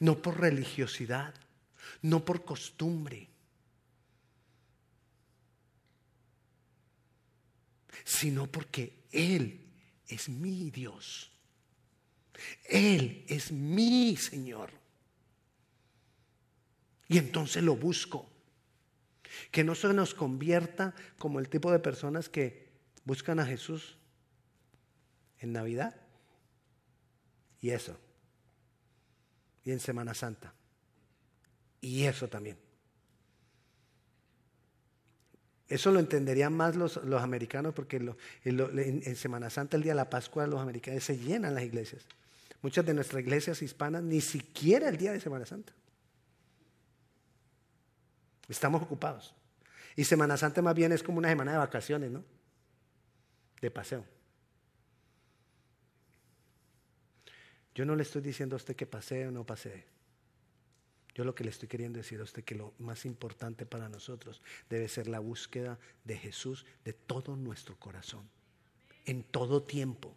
no 0.00 0.20
por 0.20 0.40
religiosidad, 0.40 1.34
no 2.02 2.24
por 2.24 2.44
costumbre, 2.44 3.28
sino 8.04 8.46
porque 8.46 9.04
Él 9.12 9.63
es 10.08 10.28
mi 10.28 10.70
Dios. 10.70 11.30
Él 12.68 13.24
es 13.28 13.52
mi 13.52 14.16
Señor. 14.16 14.70
Y 17.08 17.18
entonces 17.18 17.62
lo 17.62 17.76
busco. 17.76 18.30
Que 19.50 19.64
no 19.64 19.74
se 19.74 19.92
nos 19.92 20.14
convierta 20.14 20.94
como 21.18 21.40
el 21.40 21.48
tipo 21.48 21.72
de 21.72 21.78
personas 21.78 22.28
que 22.28 22.68
buscan 23.04 23.40
a 23.40 23.46
Jesús 23.46 23.96
en 25.38 25.52
Navidad. 25.52 25.96
Y 27.60 27.70
eso 27.70 27.98
y 29.64 29.72
en 29.72 29.80
Semana 29.80 30.14
Santa. 30.14 30.54
Y 31.80 32.04
eso 32.04 32.28
también. 32.28 32.58
Eso 35.68 35.90
lo 35.90 35.98
entenderían 35.98 36.52
más 36.52 36.76
los, 36.76 36.98
americanos 36.98 37.72
porque 37.74 37.96
en, 38.44 39.16
Semana 39.16 39.48
Santa, 39.48 39.76
el 39.76 39.82
día 39.82 39.92
de 39.92 39.96
la 39.96 40.10
Pascua, 40.10 40.46
los 40.46 40.60
americanos 40.60 41.02
se 41.04 41.16
llenan 41.16 41.54
las 41.54 41.64
iglesias. 41.64 42.04
Muchas 42.60 42.84
de 42.84 42.94
nuestras 42.94 43.22
iglesias 43.22 43.62
hispanas 43.62 44.02
ni 44.02 44.20
siquiera 44.20 44.88
el 44.88 44.96
día 44.96 45.12
de 45.12 45.20
Semana 45.20 45.46
Santa. 45.46 45.72
Estamos 48.48 48.82
ocupados. 48.82 49.34
Y 49.96 50.04
Semana 50.04 50.36
Santa 50.36 50.60
más 50.60 50.74
bien 50.74 50.92
es 50.92 51.02
como 51.02 51.18
una 51.18 51.28
semana 51.28 51.52
de 51.52 51.58
vacaciones, 51.58 52.10
¿no? 52.10 52.22
De 53.60 53.70
paseo. 53.70 54.04
Yo 57.74 57.84
no 57.84 57.96
le 57.96 58.02
estoy 58.02 58.22
diciendo 58.22 58.56
a 58.56 58.58
usted 58.58 58.76
que 58.76 58.86
pase 58.86 59.26
o 59.26 59.30
no 59.30 59.44
pase. 59.44 59.93
Yo 61.14 61.24
lo 61.24 61.34
que 61.34 61.44
le 61.44 61.50
estoy 61.50 61.68
queriendo 61.68 61.98
decir 61.98 62.20
a 62.20 62.24
usted 62.24 62.42
que 62.42 62.56
lo 62.56 62.74
más 62.78 63.04
importante 63.04 63.66
para 63.66 63.88
nosotros 63.88 64.42
debe 64.68 64.88
ser 64.88 65.06
la 65.06 65.20
búsqueda 65.20 65.78
de 66.04 66.18
Jesús 66.18 66.66
de 66.84 66.92
todo 66.92 67.36
nuestro 67.36 67.78
corazón, 67.78 68.28
en 69.06 69.22
todo 69.22 69.62
tiempo, 69.62 70.14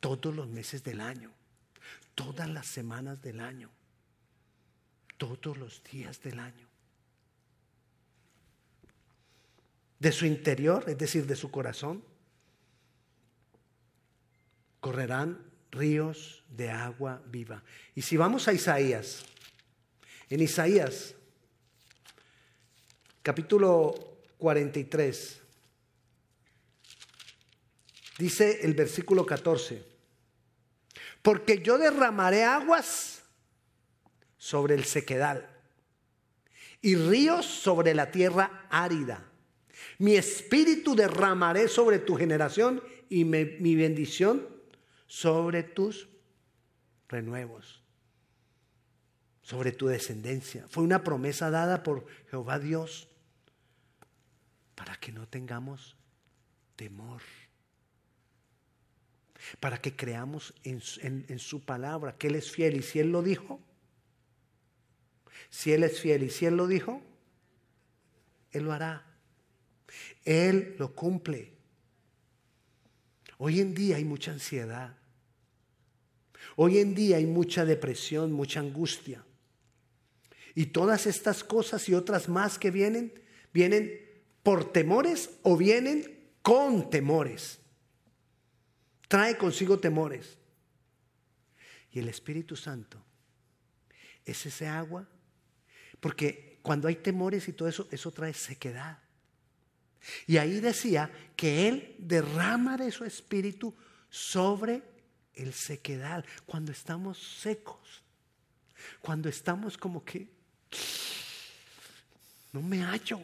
todos 0.00 0.34
los 0.34 0.48
meses 0.48 0.82
del 0.82 1.00
año, 1.00 1.30
todas 2.16 2.48
las 2.48 2.66
semanas 2.66 3.22
del 3.22 3.40
año, 3.40 3.70
todos 5.18 5.56
los 5.56 5.84
días 5.84 6.20
del 6.22 6.40
año. 6.40 6.66
De 10.00 10.10
su 10.10 10.26
interior, 10.26 10.84
es 10.88 10.98
decir, 10.98 11.26
de 11.26 11.36
su 11.36 11.50
corazón, 11.50 12.02
correrán 14.80 15.49
ríos 15.70 16.42
de 16.48 16.70
agua 16.70 17.22
viva. 17.26 17.62
Y 17.94 18.02
si 18.02 18.16
vamos 18.16 18.48
a 18.48 18.52
Isaías, 18.52 19.24
en 20.28 20.40
Isaías, 20.40 21.14
capítulo 23.22 24.18
43, 24.38 25.40
dice 28.18 28.60
el 28.62 28.74
versículo 28.74 29.24
14, 29.24 29.84
porque 31.22 31.60
yo 31.62 31.78
derramaré 31.78 32.44
aguas 32.44 33.22
sobre 34.38 34.74
el 34.74 34.84
sequedal 34.84 35.48
y 36.80 36.96
ríos 36.96 37.44
sobre 37.44 37.94
la 37.94 38.10
tierra 38.10 38.66
árida. 38.70 39.26
Mi 39.98 40.16
espíritu 40.16 40.94
derramaré 40.94 41.68
sobre 41.68 41.98
tu 41.98 42.16
generación 42.16 42.82
y 43.10 43.24
mi 43.24 43.74
bendición 43.74 44.59
sobre 45.10 45.64
tus 45.64 46.08
renuevos, 47.08 47.82
sobre 49.42 49.72
tu 49.72 49.88
descendencia. 49.88 50.68
Fue 50.68 50.84
una 50.84 51.02
promesa 51.02 51.50
dada 51.50 51.82
por 51.82 52.06
Jehová 52.30 52.60
Dios. 52.60 53.08
para 54.76 54.96
que 54.96 55.12
no 55.12 55.28
tengamos 55.28 55.94
temor, 56.76 57.20
para 59.58 59.78
que 59.78 59.94
creamos 59.94 60.54
en, 60.62 60.80
en, 61.02 61.38
su 61.38 61.62
palabra, 61.62 62.16
que 62.16 62.28
Él 62.28 62.36
es 62.36 62.50
fiel 62.50 62.76
y 62.76 62.82
si 62.82 62.98
Él 63.00 63.10
lo 63.12 63.22
dijo, 63.22 63.60
si 65.50 65.72
Él 65.72 65.82
es 65.82 66.00
fiel 66.00 66.22
y 66.22 66.30
si 66.30 66.46
Él 66.46 66.56
lo 66.56 66.66
dijo, 66.66 67.02
Él 68.52 68.64
lo 68.64 68.72
hará. 68.72 69.04
Él 70.24 70.76
lo 70.78 70.94
cumple. 70.94 71.52
Hoy 73.36 73.60
en 73.60 73.74
día 73.74 73.96
hay 73.96 74.04
mucha 74.04 74.30
ansiedad. 74.30 74.99
Hoy 76.62 76.76
en 76.76 76.94
día 76.94 77.16
hay 77.16 77.24
mucha 77.24 77.64
depresión, 77.64 78.32
mucha 78.32 78.60
angustia. 78.60 79.24
Y 80.54 80.66
todas 80.66 81.06
estas 81.06 81.42
cosas 81.42 81.88
y 81.88 81.94
otras 81.94 82.28
más 82.28 82.58
que 82.58 82.70
vienen, 82.70 83.18
vienen 83.50 83.98
por 84.42 84.70
temores 84.70 85.30
o 85.40 85.56
vienen 85.56 86.28
con 86.42 86.90
temores. 86.90 87.60
Trae 89.08 89.38
consigo 89.38 89.78
temores. 89.78 90.36
Y 91.92 91.98
el 91.98 92.10
Espíritu 92.10 92.56
Santo 92.56 93.02
es 94.26 94.44
ese 94.44 94.66
agua, 94.66 95.08
porque 95.98 96.58
cuando 96.60 96.88
hay 96.88 96.96
temores 96.96 97.48
y 97.48 97.54
todo 97.54 97.70
eso, 97.70 97.88
eso 97.90 98.10
trae 98.10 98.34
sequedad. 98.34 98.98
Y 100.26 100.36
ahí 100.36 100.60
decía 100.60 101.10
que 101.36 101.68
Él 101.68 101.96
derrama 101.96 102.76
de 102.76 102.90
su 102.90 103.06
espíritu 103.06 103.74
sobre 104.10 104.89
el 105.40 105.52
sequedal, 105.52 106.24
cuando 106.46 106.72
estamos 106.72 107.18
secos, 107.40 108.02
cuando 109.00 109.28
estamos 109.28 109.76
como 109.76 110.04
que 110.04 110.28
no 112.52 112.62
me 112.62 112.82
hallo. 112.82 113.20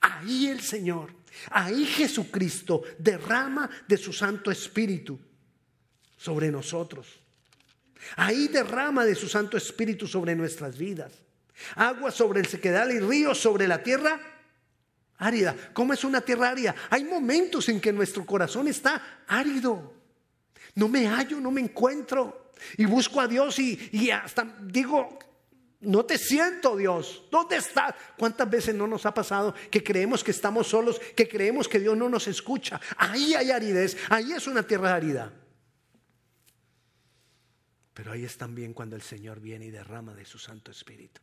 Ahí 0.00 0.48
el 0.48 0.60
Señor, 0.60 1.12
ahí 1.50 1.84
Jesucristo 1.84 2.82
derrama 2.98 3.68
de 3.86 3.96
su 3.96 4.12
Santo 4.12 4.50
Espíritu 4.50 5.18
sobre 6.16 6.50
nosotros. 6.50 7.06
Ahí 8.16 8.48
derrama 8.48 9.04
de 9.04 9.14
su 9.14 9.28
Santo 9.28 9.56
Espíritu 9.56 10.06
sobre 10.06 10.34
nuestras 10.34 10.76
vidas. 10.76 11.12
Agua 11.76 12.10
sobre 12.10 12.40
el 12.40 12.46
sequedal 12.46 12.90
y 12.92 13.00
ríos 13.00 13.38
sobre 13.38 13.68
la 13.68 13.82
tierra 13.82 14.20
árida. 15.18 15.54
¿Cómo 15.72 15.92
es 15.92 16.02
una 16.04 16.20
tierra 16.20 16.50
árida? 16.50 16.74
Hay 16.90 17.04
momentos 17.04 17.68
en 17.68 17.80
que 17.80 17.92
nuestro 17.92 18.24
corazón 18.26 18.66
está 18.66 19.22
árido. 19.26 20.01
No 20.74 20.88
me 20.88 21.06
hallo, 21.06 21.40
no 21.40 21.50
me 21.50 21.60
encuentro. 21.60 22.52
Y 22.76 22.84
busco 22.84 23.20
a 23.20 23.26
Dios 23.26 23.58
y, 23.58 23.90
y 23.92 24.10
hasta 24.10 24.44
digo, 24.62 25.18
no 25.82 26.04
te 26.04 26.16
siento 26.16 26.76
Dios. 26.76 27.24
¿Dónde 27.30 27.56
estás? 27.56 27.94
¿Cuántas 28.16 28.48
veces 28.48 28.74
no 28.74 28.86
nos 28.86 29.04
ha 29.04 29.12
pasado 29.12 29.54
que 29.70 29.82
creemos 29.82 30.22
que 30.22 30.30
estamos 30.30 30.68
solos, 30.68 31.00
que 31.16 31.28
creemos 31.28 31.68
que 31.68 31.80
Dios 31.80 31.96
no 31.96 32.08
nos 32.08 32.28
escucha? 32.28 32.80
Ahí 32.96 33.34
hay 33.34 33.50
aridez, 33.50 33.96
ahí 34.08 34.32
es 34.32 34.46
una 34.46 34.62
tierra 34.62 34.94
árida. 34.94 35.32
Pero 37.94 38.12
ahí 38.12 38.24
es 38.24 38.38
también 38.38 38.72
cuando 38.72 38.96
el 38.96 39.02
Señor 39.02 39.40
viene 39.40 39.66
y 39.66 39.70
derrama 39.70 40.14
de 40.14 40.24
su 40.24 40.38
Santo 40.38 40.70
Espíritu. 40.70 41.20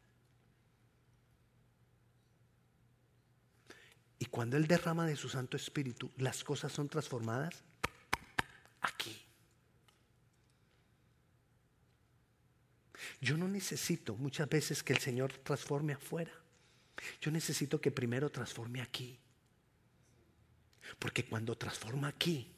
Y 4.20 4.25
cuando 4.25 4.58
Él 4.58 4.68
derrama 4.68 5.08
de 5.08 5.15
su 5.15 5.29
Santo 5.29 5.56
Espíritu, 5.56 6.12
las 6.18 6.44
cosas 6.44 6.74
son 6.74 6.89
transformadas 6.89 7.63
aquí. 8.82 9.28
Yo 13.22 13.38
no 13.38 13.48
necesito 13.48 14.16
muchas 14.16 14.50
veces 14.50 14.84
que 14.84 14.94
el 14.94 15.00
Señor 15.00 15.34
transforme 15.44 15.94
afuera. 15.94 16.32
Yo 17.22 17.32
necesito 17.32 17.80
que 17.80 17.92
primero 17.92 18.30
transforme 18.30 18.82
aquí. 18.82 19.18
Porque 20.98 21.25
cuando 21.25 21.57
transforma 21.57 22.07
aquí, 22.07 22.51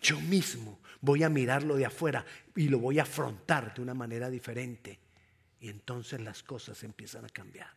yo 0.00 0.20
mismo 0.20 0.80
voy 1.00 1.22
a 1.22 1.28
mirarlo 1.28 1.76
de 1.76 1.86
afuera 1.86 2.24
y 2.54 2.68
lo 2.68 2.78
voy 2.78 2.98
a 2.98 3.02
afrontar 3.02 3.74
de 3.74 3.82
una 3.82 3.94
manera 3.94 4.30
diferente. 4.30 4.98
Y 5.60 5.68
entonces 5.68 6.20
las 6.20 6.42
cosas 6.42 6.82
empiezan 6.84 7.24
a 7.24 7.28
cambiar. 7.28 7.72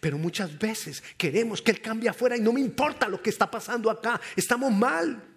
Pero 0.00 0.18
muchas 0.18 0.58
veces 0.58 1.02
queremos 1.16 1.62
que 1.62 1.70
Él 1.70 1.80
cambie 1.80 2.08
afuera 2.08 2.36
y 2.36 2.40
no 2.40 2.52
me 2.52 2.60
importa 2.60 3.08
lo 3.08 3.22
que 3.22 3.30
está 3.30 3.50
pasando 3.50 3.90
acá. 3.90 4.20
Estamos 4.34 4.72
mal. 4.72 5.35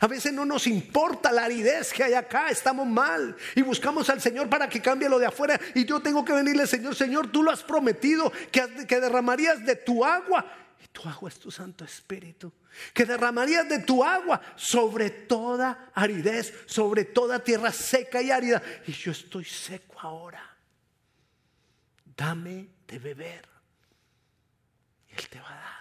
A 0.00 0.06
veces 0.06 0.32
no 0.32 0.44
nos 0.44 0.66
importa 0.66 1.30
la 1.30 1.44
aridez 1.44 1.92
que 1.92 2.02
hay 2.02 2.14
acá, 2.14 2.50
estamos 2.50 2.86
mal 2.86 3.36
y 3.54 3.62
buscamos 3.62 4.10
al 4.10 4.20
Señor 4.20 4.48
para 4.48 4.68
que 4.68 4.82
cambie 4.82 5.08
lo 5.08 5.18
de 5.18 5.26
afuera. 5.26 5.60
Y 5.74 5.84
yo 5.84 6.00
tengo 6.00 6.24
que 6.24 6.32
venirle, 6.32 6.66
Señor, 6.66 6.94
Señor, 6.94 7.30
tú 7.30 7.42
lo 7.42 7.50
has 7.50 7.62
prometido 7.62 8.32
que, 8.50 8.86
que 8.86 9.00
derramarías 9.00 9.64
de 9.64 9.76
tu 9.76 10.04
agua. 10.04 10.44
Y 10.82 10.88
tu 10.88 11.08
agua 11.08 11.28
es 11.28 11.38
tu 11.38 11.50
Santo 11.50 11.84
Espíritu. 11.84 12.52
Que 12.92 13.04
derramarías 13.04 13.68
de 13.68 13.78
tu 13.78 14.04
agua 14.04 14.40
sobre 14.56 15.10
toda 15.10 15.90
aridez, 15.94 16.52
sobre 16.66 17.04
toda 17.04 17.38
tierra 17.38 17.72
seca 17.72 18.20
y 18.20 18.30
árida. 18.30 18.62
Y 18.86 18.92
yo 18.92 19.12
estoy 19.12 19.44
seco 19.44 19.98
ahora. 20.00 20.56
Dame 22.16 22.68
de 22.86 22.98
beber. 22.98 23.48
Y 25.10 25.14
Él 25.14 25.28
te 25.28 25.40
va 25.40 25.48
a 25.48 25.54
dar. 25.54 25.75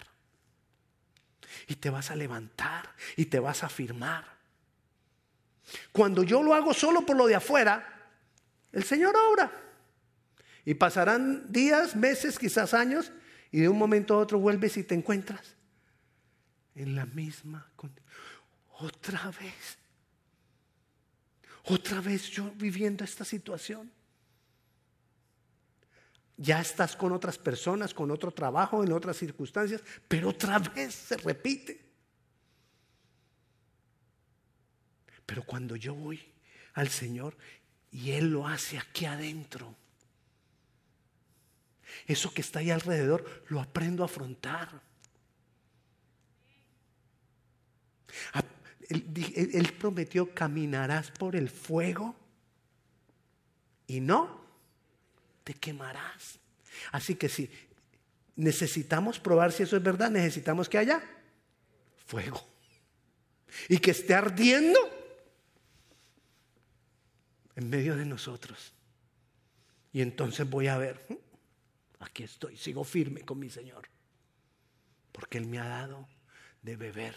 Y 1.67 1.75
te 1.75 1.89
vas 1.89 2.11
a 2.11 2.15
levantar 2.15 2.93
y 3.15 3.25
te 3.25 3.39
vas 3.39 3.63
a 3.63 3.69
firmar. 3.69 4.25
Cuando 5.91 6.23
yo 6.23 6.43
lo 6.43 6.53
hago 6.53 6.73
solo 6.73 7.05
por 7.05 7.15
lo 7.15 7.27
de 7.27 7.35
afuera, 7.35 8.07
el 8.71 8.83
Señor 8.83 9.15
obra. 9.15 9.51
Y 10.63 10.73
pasarán 10.75 11.51
días, 11.51 11.95
meses, 11.95 12.37
quizás 12.37 12.73
años, 12.73 13.11
y 13.51 13.61
de 13.61 13.69
un 13.69 13.77
momento 13.77 14.15
a 14.15 14.17
otro 14.17 14.39
vuelves 14.39 14.77
y 14.77 14.83
te 14.83 14.95
encuentras 14.95 15.55
en 16.75 16.95
la 16.95 17.05
misma 17.05 17.69
condición. 17.75 18.05
Otra 18.79 19.31
vez. 19.39 19.77
Otra 21.63 22.01
vez 22.01 22.29
yo 22.29 22.51
viviendo 22.55 23.03
esta 23.03 23.23
situación. 23.23 23.91
Ya 26.37 26.59
estás 26.59 26.95
con 26.95 27.11
otras 27.11 27.37
personas, 27.37 27.93
con 27.93 28.11
otro 28.11 28.31
trabajo, 28.31 28.83
en 28.83 28.91
otras 28.91 29.17
circunstancias, 29.17 29.81
pero 30.07 30.29
otra 30.29 30.59
vez 30.59 30.93
se 30.93 31.17
repite. 31.17 31.81
Pero 35.25 35.43
cuando 35.43 35.75
yo 35.75 35.95
voy 35.95 36.23
al 36.73 36.89
Señor 36.89 37.37
y 37.91 38.11
Él 38.11 38.31
lo 38.31 38.47
hace 38.47 38.77
aquí 38.77 39.05
adentro, 39.05 39.75
eso 42.05 42.33
que 42.33 42.41
está 42.41 42.59
ahí 42.59 42.69
alrededor 42.69 43.45
lo 43.47 43.61
aprendo 43.61 44.03
a 44.03 44.07
afrontar. 44.07 44.81
Él, 48.89 49.73
prometió, 49.79 50.33
caminarás 50.33 51.11
por 51.11 51.35
el 51.35 51.49
fuego 51.49 52.15
y 53.87 53.99
no 53.99 54.44
te 55.45 55.53
quemarás. 55.53 56.39
Así 56.91 57.15
que 57.15 57.29
si 57.29 57.49
necesitamos 58.35 59.19
probar 59.19 59.53
si 59.53 59.63
eso 59.63 59.77
es 59.77 59.83
verdad, 59.83 60.11
necesitamos 60.11 60.67
que 60.67 60.77
haya 60.77 61.01
fuego. 62.05 62.45
Y 63.69 63.77
que 63.77 63.91
esté 63.91 64.13
ardiendo 64.13 64.77
en 67.55 67.69
medio 67.69 67.95
de 67.95 68.05
nosotros. 68.05 68.73
Y 69.93 70.01
entonces 70.01 70.49
voy 70.49 70.67
a 70.67 70.77
ver, 70.77 71.05
hm, 71.07 71.13
aquí 71.99 72.23
estoy, 72.23 72.57
sigo 72.57 72.83
firme 72.83 73.21
con 73.21 73.39
mi 73.39 73.49
Señor. 73.49 73.87
Porque 75.13 75.37
Él 75.37 75.45
me 75.45 75.59
ha 75.59 75.67
dado 75.67 76.09
de 76.61 76.75
beber 76.75 77.15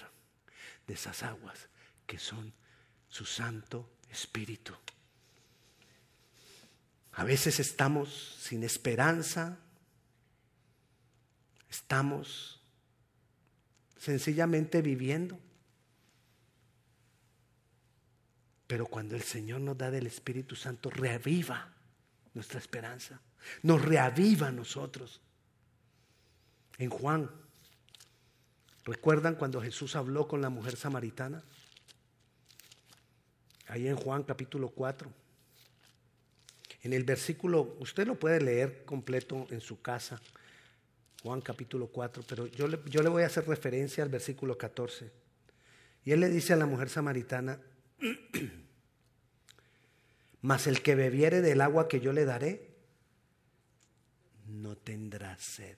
de 0.87 0.95
esas 0.95 1.25
aguas 1.25 1.69
que 2.07 2.19
son 2.19 2.53
su 3.09 3.25
Santo 3.25 3.91
Espíritu. 4.11 4.77
A 7.19 7.25
veces 7.25 7.59
estamos 7.59 8.37
sin 8.39 8.63
esperanza, 8.63 9.59
estamos 11.69 12.61
sencillamente 13.97 14.83
viviendo. 14.83 15.37
Pero 18.69 18.87
cuando 18.87 19.17
el 19.17 19.23
Señor 19.23 19.63
nos 19.63 19.77
da 19.77 19.91
del 19.91 20.07
Espíritu 20.07 20.55
Santo, 20.55 20.91
reaviva 20.91 21.75
nuestra 22.35 22.61
esperanza, 22.61 23.21
nos 23.65 23.83
reaviva 23.83 24.47
a 24.47 24.53
nosotros. 24.53 25.21
En 26.79 26.89
Juan, 26.89 27.29
¿recuerdan 28.85 29.35
cuando 29.35 29.61
Jesús 29.61 29.97
habló 29.97 30.29
con 30.29 30.41
la 30.41 30.51
mujer 30.51 30.77
samaritana? 30.77 31.43
Ahí 33.67 33.89
en 33.89 33.97
Juan 33.97 34.23
capítulo 34.23 34.69
4. 34.69 35.28
En 36.83 36.93
el 36.93 37.05
versículo, 37.05 37.77
usted 37.81 38.07
lo 38.07 38.19
puede 38.19 38.41
leer 38.41 38.85
completo 38.85 39.47
en 39.51 39.61
su 39.61 39.81
casa, 39.81 40.21
Juan 41.23 41.41
capítulo 41.41 41.89
4, 41.89 42.23
pero 42.29 42.47
yo 42.47 42.69
le, 42.69 42.79
yo 42.87 43.03
le 43.03 43.09
voy 43.09 43.25
a 43.25 43.27
hacer 43.27 43.47
referencia 43.47 44.05
al 44.05 44.09
versículo 44.09 44.57
14. 44.57 45.11
Y 46.05 46.13
él 46.13 46.21
le 46.21 46.29
dice 46.29 46.53
a 46.53 46.57
la 46.57 46.67
mujer 46.67 46.89
samaritana, 46.89 47.59
mas 50.43 50.69
el 50.69 50.83
que 50.83 50.95
bebiere 50.95 51.43
del 51.43 51.61
agua 51.61 51.89
que 51.89 52.01
yo 52.01 52.13
le 52.13 52.25
daré, 52.25 52.69
no 54.47 54.77
tendrá 54.77 55.37
sed 55.39 55.77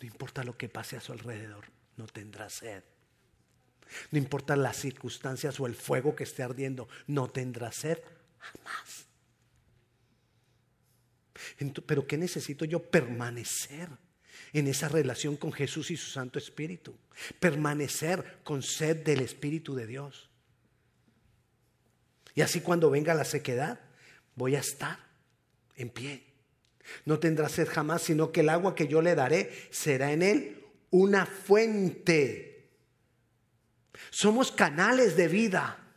No 0.00 0.06
importa 0.06 0.44
lo 0.44 0.56
que 0.56 0.68
pase 0.68 0.96
a 0.96 1.00
su 1.00 1.12
alrededor, 1.12 1.64
no 1.96 2.06
tendrá 2.06 2.48
sed. 2.48 2.84
No 4.12 4.18
importa 4.18 4.54
las 4.54 4.76
circunstancias 4.76 5.58
o 5.58 5.66
el 5.66 5.74
fuego 5.74 6.14
que 6.14 6.22
esté 6.22 6.44
ardiendo, 6.44 6.88
no 7.08 7.28
tendrá 7.28 7.72
sed 7.72 7.98
jamás. 8.40 9.06
Pero 11.86 12.06
¿qué 12.06 12.16
necesito 12.16 12.64
yo? 12.64 12.82
Permanecer 12.82 13.88
en 14.52 14.66
esa 14.66 14.88
relación 14.88 15.36
con 15.36 15.52
Jesús 15.52 15.90
y 15.90 15.96
su 15.96 16.10
Santo 16.10 16.38
Espíritu. 16.38 16.96
Permanecer 17.38 18.40
con 18.42 18.62
sed 18.62 19.04
del 19.04 19.20
Espíritu 19.20 19.74
de 19.74 19.86
Dios. 19.86 20.30
Y 22.34 22.42
así 22.42 22.60
cuando 22.60 22.90
venga 22.90 23.14
la 23.14 23.24
sequedad, 23.24 23.80
voy 24.34 24.56
a 24.56 24.60
estar 24.60 24.98
en 25.76 25.90
pie. 25.90 26.24
No 27.04 27.18
tendrá 27.18 27.48
sed 27.48 27.68
jamás, 27.68 28.02
sino 28.02 28.32
que 28.32 28.40
el 28.40 28.48
agua 28.48 28.74
que 28.74 28.88
yo 28.88 29.02
le 29.02 29.14
daré 29.14 29.68
será 29.70 30.12
en 30.12 30.22
él 30.22 30.64
una 30.90 31.26
fuente. 31.26 32.70
Somos 34.10 34.50
canales 34.50 35.16
de 35.16 35.28
vida. 35.28 35.89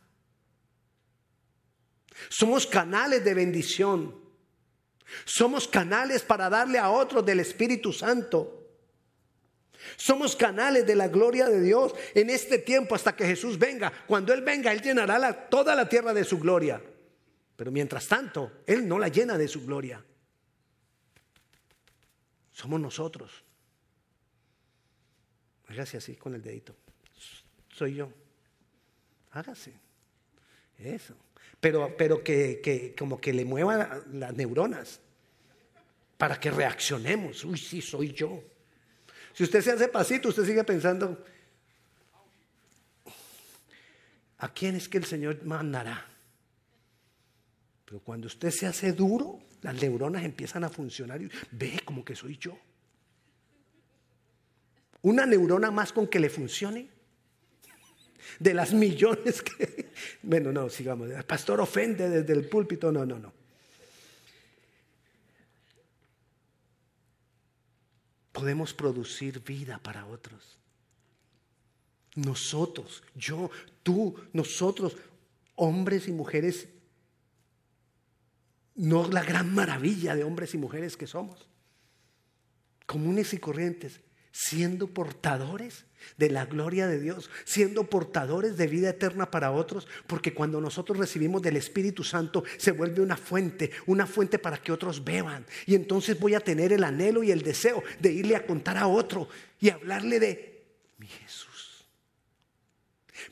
Somos 2.28 2.66
canales 2.66 3.24
de 3.24 3.34
bendición. 3.34 4.14
Somos 5.24 5.68
canales 5.68 6.22
para 6.22 6.48
darle 6.48 6.78
a 6.78 6.90
otros 6.90 7.24
del 7.24 7.40
Espíritu 7.40 7.92
Santo. 7.92 8.60
Somos 9.96 10.34
canales 10.34 10.86
de 10.86 10.96
la 10.96 11.08
gloria 11.08 11.46
de 11.46 11.60
Dios 11.60 11.94
en 12.14 12.30
este 12.30 12.58
tiempo 12.58 12.94
hasta 12.94 13.14
que 13.14 13.26
Jesús 13.26 13.58
venga. 13.58 13.92
Cuando 14.06 14.32
Él 14.32 14.42
venga, 14.42 14.72
Él 14.72 14.80
llenará 14.80 15.48
toda 15.48 15.74
la 15.74 15.88
tierra 15.88 16.14
de 16.14 16.24
su 16.24 16.38
gloria. 16.38 16.82
Pero 17.56 17.70
mientras 17.70 18.06
tanto, 18.08 18.62
Él 18.66 18.88
no 18.88 18.98
la 18.98 19.08
llena 19.08 19.36
de 19.36 19.48
su 19.48 19.64
gloria. 19.64 20.02
Somos 22.52 22.80
nosotros. 22.80 23.44
Hágase 25.68 25.96
así 25.96 26.16
con 26.16 26.34
el 26.34 26.42
dedito. 26.42 26.74
Soy 27.72 27.96
yo. 27.96 28.08
Hágase. 29.32 29.72
Eso. 30.78 31.14
Pero, 31.64 31.96
pero 31.96 32.22
que, 32.22 32.60
que 32.62 32.94
como 32.94 33.18
que 33.18 33.32
le 33.32 33.46
mueva 33.46 34.02
las 34.12 34.34
neuronas 34.34 35.00
para 36.18 36.38
que 36.38 36.50
reaccionemos. 36.50 37.42
Uy, 37.42 37.56
sí, 37.56 37.80
soy 37.80 38.12
yo. 38.12 38.44
Si 39.32 39.44
usted 39.44 39.62
se 39.62 39.72
hace 39.72 39.88
pasito, 39.88 40.28
usted 40.28 40.44
sigue 40.44 40.62
pensando, 40.62 41.24
¿a 44.36 44.52
quién 44.52 44.76
es 44.76 44.90
que 44.90 44.98
el 44.98 45.06
Señor 45.06 45.42
mandará? 45.42 46.06
Pero 47.86 48.00
cuando 48.00 48.26
usted 48.26 48.50
se 48.50 48.66
hace 48.66 48.92
duro, 48.92 49.40
las 49.62 49.74
neuronas 49.80 50.22
empiezan 50.22 50.64
a 50.64 50.68
funcionar 50.68 51.22
y 51.22 51.30
ve 51.50 51.80
como 51.82 52.04
que 52.04 52.14
soy 52.14 52.36
yo. 52.36 52.58
Una 55.00 55.24
neurona 55.24 55.70
más 55.70 55.94
con 55.94 56.08
que 56.08 56.20
le 56.20 56.28
funcione. 56.28 56.90
De 58.38 58.54
las 58.54 58.72
millones 58.72 59.42
que... 59.42 59.92
Bueno, 60.22 60.52
no, 60.52 60.68
sigamos. 60.68 61.10
El 61.10 61.24
pastor 61.24 61.60
ofende 61.60 62.08
desde 62.08 62.32
el 62.32 62.48
púlpito. 62.48 62.90
No, 62.90 63.04
no, 63.06 63.18
no. 63.18 63.32
podemos 68.34 68.74
producir 68.74 69.42
vida 69.44 69.78
para 69.78 70.04
otros. 70.06 70.58
Nosotros, 72.16 73.04
yo, 73.14 73.48
tú, 73.84 74.16
nosotros, 74.32 74.96
hombres 75.54 76.08
y 76.08 76.12
mujeres, 76.12 76.68
no 78.74 79.06
la 79.08 79.22
gran 79.22 79.54
maravilla 79.54 80.16
de 80.16 80.24
hombres 80.24 80.52
y 80.52 80.58
mujeres 80.58 80.96
que 80.96 81.06
somos, 81.06 81.46
comunes 82.86 83.32
y 83.34 83.38
corrientes, 83.38 84.00
siendo 84.34 84.88
portadores 84.88 85.84
de 86.18 86.28
la 86.28 86.44
gloria 86.44 86.88
de 86.88 86.98
Dios, 86.98 87.30
siendo 87.44 87.88
portadores 87.88 88.56
de 88.56 88.66
vida 88.66 88.90
eterna 88.90 89.30
para 89.30 89.52
otros, 89.52 89.86
porque 90.08 90.34
cuando 90.34 90.60
nosotros 90.60 90.98
recibimos 90.98 91.40
del 91.40 91.56
Espíritu 91.56 92.02
Santo 92.02 92.42
se 92.56 92.72
vuelve 92.72 93.00
una 93.00 93.16
fuente, 93.16 93.70
una 93.86 94.08
fuente 94.08 94.40
para 94.40 94.60
que 94.60 94.72
otros 94.72 95.04
beban. 95.04 95.46
Y 95.66 95.76
entonces 95.76 96.18
voy 96.18 96.34
a 96.34 96.40
tener 96.40 96.72
el 96.72 96.82
anhelo 96.82 97.22
y 97.22 97.30
el 97.30 97.42
deseo 97.42 97.84
de 98.00 98.12
irle 98.12 98.34
a 98.34 98.44
contar 98.44 98.76
a 98.76 98.88
otro 98.88 99.28
y 99.60 99.70
hablarle 99.70 100.18
de 100.18 100.66
mi 100.98 101.06
Jesús. 101.06 101.86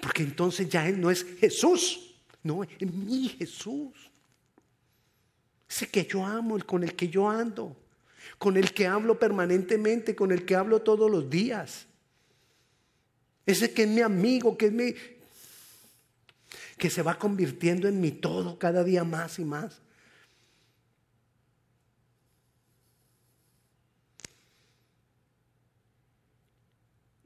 Porque 0.01 0.23
entonces 0.23 0.69
ya 0.69 0.88
Él 0.88 1.01
no 1.01 1.11
es 1.11 1.27
Jesús, 1.41 2.15
no, 2.45 2.62
es 2.62 2.71
mi 2.81 3.29
Jesús. 3.29 3.93
Ese 5.69 5.88
que 5.88 6.05
yo 6.05 6.25
amo, 6.25 6.57
el 6.57 6.65
con 6.65 6.85
el 6.85 6.95
que 6.95 7.09
yo 7.09 7.29
ando 7.29 7.82
con 8.38 8.56
el 8.56 8.72
que 8.72 8.87
hablo 8.87 9.18
permanentemente, 9.18 10.14
con 10.14 10.32
el 10.32 10.44
que 10.44 10.56
hablo 10.56 10.82
todos 10.82 11.11
los 11.11 11.28
días. 11.28 11.87
Ese 13.46 13.72
que 13.72 13.82
es 13.82 13.88
mi 13.88 14.00
amigo, 14.00 14.56
que 14.56 14.66
es 14.66 14.72
mi 14.72 14.94
que 16.78 16.90
se 16.90 17.02
va 17.02 17.16
convirtiendo 17.16 17.87
en 17.87 18.00
mi 18.00 18.11
todo 18.11 18.58
cada 18.58 18.82
día 18.82 19.04
más 19.04 19.38
y 19.38 19.44
más. 19.44 19.80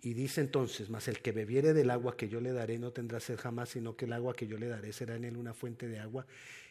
Y 0.02 0.14
dice 0.14 0.40
entonces, 0.40 0.88
mas 0.88 1.08
el 1.08 1.20
que 1.20 1.32
bebiere 1.32 1.72
del 1.72 1.90
agua 1.90 2.16
que 2.16 2.28
yo 2.28 2.40
le 2.40 2.52
daré 2.52 2.78
no 2.78 2.92
tendrá 2.92 3.18
sed 3.18 3.38
jamás, 3.38 3.70
sino 3.70 3.96
que 3.96 4.04
el 4.04 4.12
agua 4.12 4.36
que 4.36 4.46
yo 4.46 4.56
le 4.56 4.68
daré 4.68 4.92
será 4.92 5.16
en 5.16 5.24
él 5.24 5.36
una 5.36 5.52
fuente 5.52 5.88
de 5.88 5.98
agua 5.98 6.26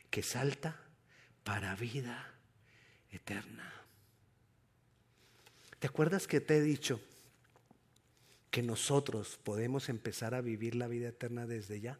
que 0.09 0.23
salta 0.23 0.79
para 1.43 1.75
vida 1.75 2.33
eterna. 3.11 3.84
¿Te 5.85 5.89
acuerdas 5.89 6.25
que 6.25 6.41
te 6.41 6.57
he 6.57 6.61
dicho 6.61 6.99
que 8.49 8.63
nosotros 8.63 9.37
podemos 9.43 9.87
empezar 9.87 10.33
a 10.33 10.41
vivir 10.41 10.73
la 10.73 10.87
vida 10.87 11.09
eterna 11.09 11.45
desde 11.45 11.79
ya? 11.79 11.99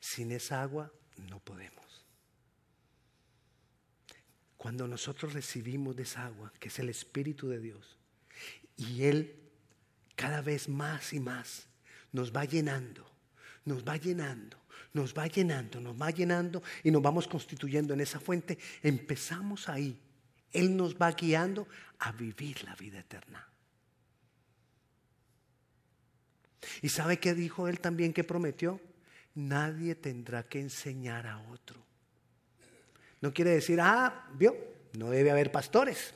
Sin 0.00 0.32
esa 0.32 0.60
agua 0.60 0.92
no 1.30 1.38
podemos. 1.38 2.04
Cuando 4.56 4.88
nosotros 4.88 5.34
recibimos 5.34 5.94
de 5.94 6.02
esa 6.02 6.26
agua, 6.26 6.52
que 6.58 6.66
es 6.66 6.80
el 6.80 6.88
Espíritu 6.88 7.48
de 7.48 7.60
Dios, 7.60 7.96
y 8.76 9.04
Él 9.04 9.38
cada 10.16 10.42
vez 10.42 10.68
más 10.68 11.12
y 11.12 11.20
más 11.20 11.68
nos 12.10 12.34
va 12.34 12.44
llenando, 12.44 13.08
nos 13.64 13.84
va 13.84 13.96
llenando, 13.96 14.58
nos 14.92 15.16
va 15.16 15.28
llenando, 15.28 15.80
nos 15.80 15.96
va 15.96 16.10
llenando 16.10 16.60
y 16.82 16.90
nos 16.90 17.02
vamos 17.02 17.28
constituyendo 17.28 17.94
en 17.94 18.00
esa 18.00 18.18
fuente, 18.18 18.58
empezamos 18.82 19.68
ahí 19.68 19.96
él 20.56 20.76
nos 20.76 20.96
va 20.96 21.12
guiando 21.12 21.68
a 21.98 22.12
vivir 22.12 22.64
la 22.64 22.74
vida 22.74 22.98
eterna. 22.98 23.46
¿Y 26.82 26.88
sabe 26.88 27.18
qué 27.18 27.34
dijo 27.34 27.68
Él 27.68 27.80
también 27.80 28.12
que 28.12 28.24
prometió? 28.24 28.80
Nadie 29.34 29.94
tendrá 29.94 30.42
que 30.48 30.60
enseñar 30.60 31.26
a 31.26 31.38
otro. 31.50 31.84
No 33.20 33.32
quiere 33.32 33.50
decir, 33.50 33.80
ah, 33.80 34.28
vio, 34.34 34.56
no 34.94 35.10
debe 35.10 35.30
haber 35.30 35.52
pastores. 35.52 36.14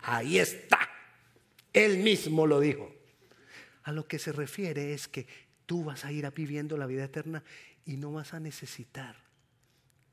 Ahí 0.00 0.38
está. 0.38 0.78
Él 1.72 1.98
mismo 1.98 2.46
lo 2.46 2.60
dijo. 2.60 2.92
A 3.84 3.92
lo 3.92 4.06
que 4.06 4.18
se 4.18 4.32
refiere 4.32 4.92
es 4.92 5.08
que 5.08 5.26
tú 5.66 5.84
vas 5.84 6.04
a 6.04 6.12
ir 6.12 6.30
viviendo 6.32 6.76
la 6.76 6.86
vida 6.86 7.04
eterna 7.04 7.42
y 7.84 7.96
no 7.96 8.12
vas 8.12 8.34
a 8.34 8.40
necesitar 8.40 9.16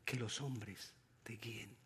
que 0.06 0.18
los 0.18 0.42
hombres 0.42 0.94
te 1.24 1.34
guíen. 1.34 1.79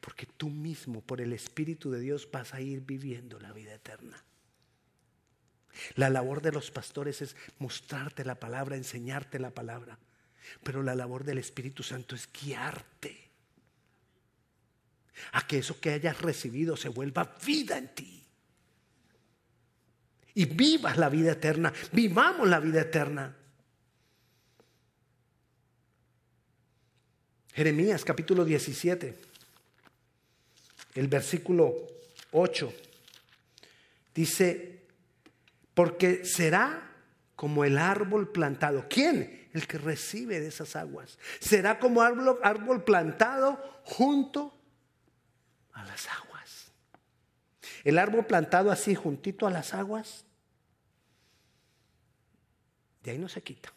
Porque 0.00 0.26
tú 0.26 0.48
mismo, 0.48 1.00
por 1.00 1.20
el 1.20 1.32
Espíritu 1.32 1.90
de 1.90 2.00
Dios, 2.00 2.28
vas 2.30 2.54
a 2.54 2.60
ir 2.60 2.80
viviendo 2.80 3.38
la 3.40 3.52
vida 3.52 3.74
eterna. 3.74 4.22
La 5.96 6.10
labor 6.10 6.40
de 6.40 6.52
los 6.52 6.70
pastores 6.70 7.22
es 7.22 7.36
mostrarte 7.58 8.24
la 8.24 8.36
palabra, 8.36 8.76
enseñarte 8.76 9.38
la 9.38 9.50
palabra. 9.50 9.98
Pero 10.62 10.82
la 10.82 10.94
labor 10.94 11.24
del 11.24 11.38
Espíritu 11.38 11.82
Santo 11.82 12.14
es 12.14 12.28
guiarte 12.32 13.24
a 15.32 15.46
que 15.46 15.58
eso 15.58 15.80
que 15.80 15.90
hayas 15.90 16.20
recibido 16.20 16.76
se 16.76 16.88
vuelva 16.88 17.36
vida 17.44 17.78
en 17.78 17.94
ti. 17.94 18.24
Y 20.34 20.46
vivas 20.46 20.96
la 20.96 21.08
vida 21.08 21.32
eterna, 21.32 21.72
vivamos 21.92 22.48
la 22.48 22.60
vida 22.60 22.80
eterna. 22.80 23.36
Jeremías 27.52 28.04
capítulo 28.04 28.44
17 28.44 29.33
el 30.94 31.08
versículo 31.08 31.74
8, 32.32 32.72
dice, 34.14 34.82
porque 35.74 36.24
será 36.24 36.92
como 37.36 37.64
el 37.64 37.78
árbol 37.78 38.30
plantado. 38.30 38.86
¿Quién? 38.88 39.48
El 39.52 39.66
que 39.66 39.78
recibe 39.78 40.40
de 40.40 40.48
esas 40.48 40.76
aguas. 40.76 41.18
Será 41.40 41.78
como 41.78 42.02
árbol, 42.02 42.38
árbol 42.42 42.84
plantado 42.84 43.56
junto 43.84 44.56
a 45.72 45.84
las 45.84 46.08
aguas. 46.08 46.72
El 47.82 47.98
árbol 47.98 48.26
plantado 48.26 48.70
así 48.70 48.94
juntito 48.94 49.46
a 49.46 49.50
las 49.50 49.74
aguas, 49.74 50.24
de 53.02 53.10
ahí 53.10 53.18
no 53.18 53.28
se 53.28 53.42
quita. 53.42 53.72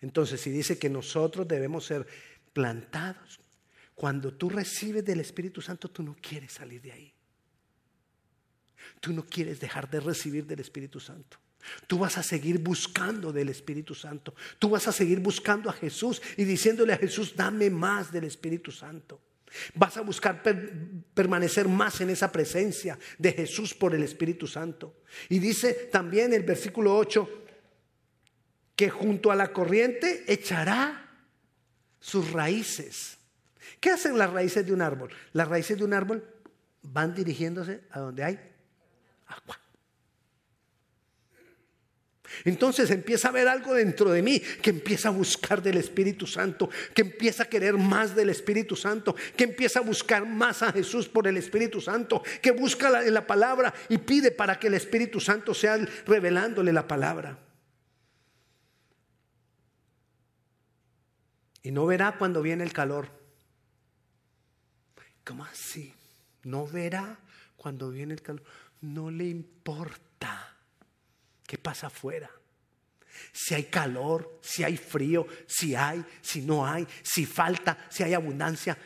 Entonces, 0.00 0.40
si 0.40 0.50
dice 0.50 0.78
que 0.78 0.88
nosotros 0.88 1.46
debemos 1.46 1.84
ser 1.84 2.06
plantados, 2.54 3.38
Cuando 4.00 4.32
tú 4.32 4.48
recibes 4.48 5.04
del 5.04 5.20
Espíritu 5.20 5.60
Santo, 5.60 5.90
tú 5.90 6.02
no 6.02 6.16
quieres 6.22 6.52
salir 6.52 6.80
de 6.80 6.90
ahí. 6.90 7.12
Tú 8.98 9.12
no 9.12 9.26
quieres 9.26 9.60
dejar 9.60 9.90
de 9.90 10.00
recibir 10.00 10.46
del 10.46 10.60
Espíritu 10.60 10.98
Santo. 10.98 11.36
Tú 11.86 11.98
vas 11.98 12.16
a 12.16 12.22
seguir 12.22 12.60
buscando 12.60 13.30
del 13.30 13.50
Espíritu 13.50 13.94
Santo. 13.94 14.34
Tú 14.58 14.70
vas 14.70 14.88
a 14.88 14.92
seguir 14.92 15.20
buscando 15.20 15.68
a 15.68 15.74
Jesús 15.74 16.22
y 16.38 16.44
diciéndole 16.44 16.94
a 16.94 16.96
Jesús, 16.96 17.36
dame 17.36 17.68
más 17.68 18.10
del 18.10 18.24
Espíritu 18.24 18.72
Santo. 18.72 19.20
Vas 19.74 19.98
a 19.98 20.00
buscar 20.00 20.42
permanecer 21.12 21.68
más 21.68 22.00
en 22.00 22.08
esa 22.08 22.32
presencia 22.32 22.98
de 23.18 23.32
Jesús 23.32 23.74
por 23.74 23.94
el 23.94 24.02
Espíritu 24.02 24.46
Santo. 24.46 25.02
Y 25.28 25.40
dice 25.40 25.90
también 25.92 26.32
el 26.32 26.44
versículo 26.44 26.96
8 26.96 27.44
que 28.74 28.88
junto 28.88 29.30
a 29.30 29.36
la 29.36 29.52
corriente 29.52 30.24
echará 30.26 31.06
sus 32.00 32.30
raíces. 32.32 33.19
¿Qué 33.80 33.90
hacen 33.90 34.18
las 34.18 34.30
raíces 34.30 34.64
de 34.66 34.72
un 34.72 34.82
árbol? 34.82 35.10
Las 35.32 35.48
raíces 35.48 35.78
de 35.78 35.84
un 35.84 35.94
árbol 35.94 36.22
van 36.82 37.14
dirigiéndose 37.14 37.80
a 37.90 38.00
donde 38.00 38.22
hay 38.22 38.38
agua. 39.26 39.58
Entonces 42.44 42.90
empieza 42.90 43.28
a 43.28 43.32
ver 43.32 43.48
algo 43.48 43.74
dentro 43.74 44.10
de 44.10 44.22
mí 44.22 44.40
que 44.40 44.70
empieza 44.70 45.08
a 45.08 45.12
buscar 45.12 45.62
del 45.62 45.78
Espíritu 45.78 46.26
Santo, 46.26 46.70
que 46.94 47.02
empieza 47.02 47.44
a 47.44 47.46
querer 47.46 47.76
más 47.76 48.14
del 48.14 48.30
Espíritu 48.30 48.76
Santo, 48.76 49.14
que 49.36 49.44
empieza 49.44 49.80
a 49.80 49.82
buscar 49.82 50.26
más 50.26 50.62
a 50.62 50.72
Jesús 50.72 51.08
por 51.08 51.26
el 51.26 51.36
Espíritu 51.36 51.80
Santo, 51.80 52.22
que 52.40 52.52
busca 52.52 53.04
en 53.04 53.14
la 53.14 53.26
palabra 53.26 53.74
y 53.88 53.98
pide 53.98 54.30
para 54.30 54.58
que 54.58 54.68
el 54.68 54.74
Espíritu 54.74 55.20
Santo 55.20 55.54
sea 55.54 55.78
revelándole 56.06 56.72
la 56.72 56.86
palabra. 56.86 57.38
Y 61.62 61.72
no 61.72 61.84
verá 61.86 62.16
cuando 62.16 62.40
viene 62.40 62.64
el 62.64 62.72
calor. 62.72 63.19
¿Cómo 65.30 65.44
así? 65.44 65.94
No 66.42 66.66
verá 66.66 67.16
cuando 67.56 67.88
viene 67.88 68.14
el 68.14 68.20
calor. 68.20 68.42
No 68.80 69.12
le 69.12 69.26
importa 69.26 70.56
qué 71.46 71.56
pasa 71.56 71.86
afuera. 71.86 72.28
Si 73.32 73.54
hay 73.54 73.66
calor, 73.66 74.40
si 74.42 74.64
hay 74.64 74.76
frío, 74.76 75.24
si 75.46 75.76
hay, 75.76 76.04
si 76.20 76.42
no 76.42 76.66
hay, 76.66 76.84
si 77.04 77.26
falta, 77.26 77.86
si 77.88 78.02
hay 78.02 78.12
abundancia. 78.12 78.76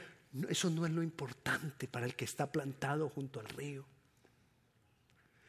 Eso 0.46 0.68
no 0.68 0.84
es 0.84 0.92
lo 0.92 1.02
importante 1.02 1.88
para 1.88 2.04
el 2.04 2.14
que 2.14 2.26
está 2.26 2.52
plantado 2.52 3.08
junto 3.08 3.40
al 3.40 3.48
río. 3.48 3.86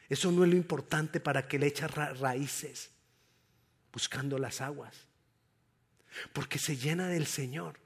Eso 0.08 0.32
no 0.32 0.44
es 0.44 0.50
lo 0.50 0.56
importante 0.56 1.20
para 1.20 1.46
que 1.46 1.58
le 1.58 1.66
echa 1.66 1.88
raíces 1.88 2.90
buscando 3.92 4.38
las 4.38 4.62
aguas. 4.62 4.96
Porque 6.32 6.58
se 6.58 6.78
llena 6.78 7.08
del 7.08 7.26
Señor. 7.26 7.78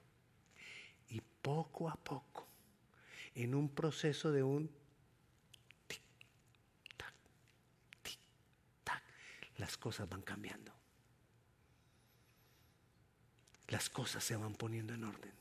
Y 1.08 1.20
poco 1.42 1.90
a 1.90 1.96
poco, 1.96 2.49
en 3.34 3.54
un 3.54 3.68
proceso 3.68 4.32
de 4.32 4.42
un 4.42 4.70
las 9.60 9.76
cosas 9.76 10.08
van 10.08 10.22
cambiando. 10.22 10.72
Las 13.68 13.88
cosas 13.88 14.24
se 14.24 14.34
van 14.34 14.54
poniendo 14.54 14.94
en 14.94 15.04
orden. 15.04 15.32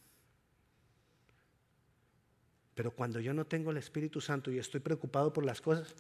Pero 2.76 2.92
cuando 2.92 3.20
yo 3.20 3.34
no 3.34 3.46
tengo 3.46 3.72
el 3.72 3.78
Espíritu 3.78 4.22
Santo 4.22 4.52
y 4.52 4.60
estoy 4.60 4.82
preocupado 4.82 5.34
por 5.34 5.46
las 5.46 5.62
cosas 5.62 5.96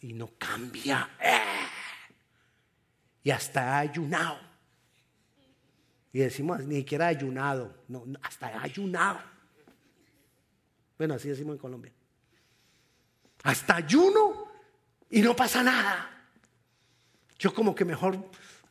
y 0.00 0.12
no 0.12 0.30
cambia, 0.38 1.08
y 3.22 3.30
hasta 3.30 3.78
ayunado. 3.78 4.38
Y 6.12 6.20
decimos 6.20 6.60
ni 6.64 6.76
siquiera 6.76 7.06
ayunado, 7.06 7.84
no, 7.88 8.04
hasta 8.22 8.60
ayunado. 8.60 9.35
Bueno, 10.98 11.14
así 11.14 11.28
decimos 11.28 11.54
en 11.54 11.58
Colombia. 11.58 11.92
Hasta 13.42 13.76
ayuno 13.76 14.50
y 15.10 15.20
no 15.20 15.36
pasa 15.36 15.62
nada. 15.62 16.28
Yo 17.38 17.54
como 17.54 17.74
que 17.74 17.84
mejor, 17.84 18.16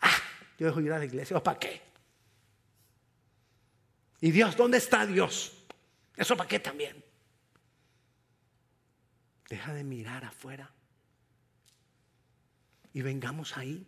ah, 0.01 0.17
yo 0.57 0.67
dejo 0.67 0.81
ir 0.81 0.91
a 0.91 0.99
la 0.99 1.05
iglesia, 1.05 1.38
¿o 1.38 1.43
para 1.43 1.59
qué? 1.59 1.81
¿Y 4.21 4.31
Dios? 4.31 4.57
¿Dónde 4.57 4.79
está 4.79 5.05
Dios? 5.05 5.65
¿Eso 6.15 6.35
para 6.35 6.47
qué 6.47 6.59
también? 6.59 7.03
Deja 9.49 9.73
de 9.73 9.83
mirar 9.83 10.25
afuera. 10.25 10.71
Y 12.93 13.01
vengamos 13.01 13.57
ahí. 13.57 13.88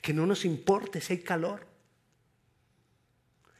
Que 0.00 0.14
no 0.14 0.26
nos 0.26 0.44
importe 0.44 1.00
si 1.00 1.14
hay 1.14 1.22
calor. 1.22 1.66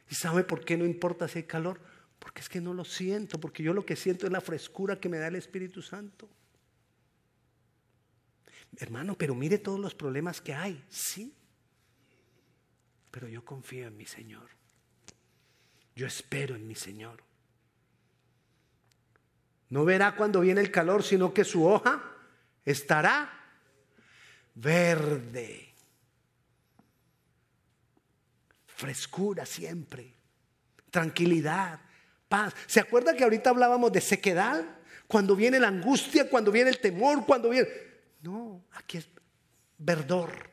¿Y 0.09 0.15
sabe 0.15 0.43
por 0.43 0.65
qué 0.65 0.75
no 0.75 0.85
importa 0.85 1.27
si 1.27 1.39
hay 1.39 1.43
calor? 1.43 1.79
Porque 2.19 2.41
es 2.41 2.49
que 2.49 2.61
no 2.61 2.73
lo 2.73 2.83
siento, 2.83 3.39
porque 3.39 3.63
yo 3.63 3.73
lo 3.73 3.85
que 3.85 3.95
siento 3.95 4.25
es 4.25 4.31
la 4.31 4.41
frescura 4.41 4.99
que 4.99 5.09
me 5.09 5.17
da 5.17 5.27
el 5.27 5.35
Espíritu 5.35 5.81
Santo. 5.81 6.29
Hermano, 8.77 9.17
pero 9.17 9.33
mire 9.33 9.57
todos 9.57 9.79
los 9.79 9.95
problemas 9.95 10.41
que 10.41 10.53
hay. 10.53 10.83
Sí. 10.89 11.33
Pero 13.09 13.27
yo 13.27 13.43
confío 13.43 13.87
en 13.87 13.97
mi 13.97 14.05
Señor. 14.05 14.49
Yo 15.95 16.05
espero 16.05 16.55
en 16.55 16.67
mi 16.67 16.75
Señor. 16.75 17.23
No 19.69 19.85
verá 19.85 20.15
cuando 20.15 20.41
viene 20.41 20.61
el 20.61 20.71
calor, 20.71 21.03
sino 21.03 21.33
que 21.33 21.43
su 21.43 21.65
hoja 21.65 22.03
estará 22.65 23.31
verde. 24.55 25.73
Frescura 28.65 29.45
siempre. 29.45 30.13
Tranquilidad. 30.89 31.81
Paz. 32.29 32.53
¿Se 32.67 32.79
acuerda 32.79 33.15
que 33.15 33.23
ahorita 33.25 33.49
hablábamos 33.49 33.91
de 33.91 33.99
sequedad? 33.99 34.63
Cuando 35.07 35.35
viene 35.35 35.59
la 35.59 35.67
angustia, 35.67 36.29
cuando 36.29 36.51
viene 36.51 36.69
el 36.69 36.79
temor, 36.79 37.25
cuando 37.25 37.49
viene... 37.49 37.67
No, 38.21 38.63
aquí 38.71 38.99
es 38.99 39.09
verdor. 39.77 40.49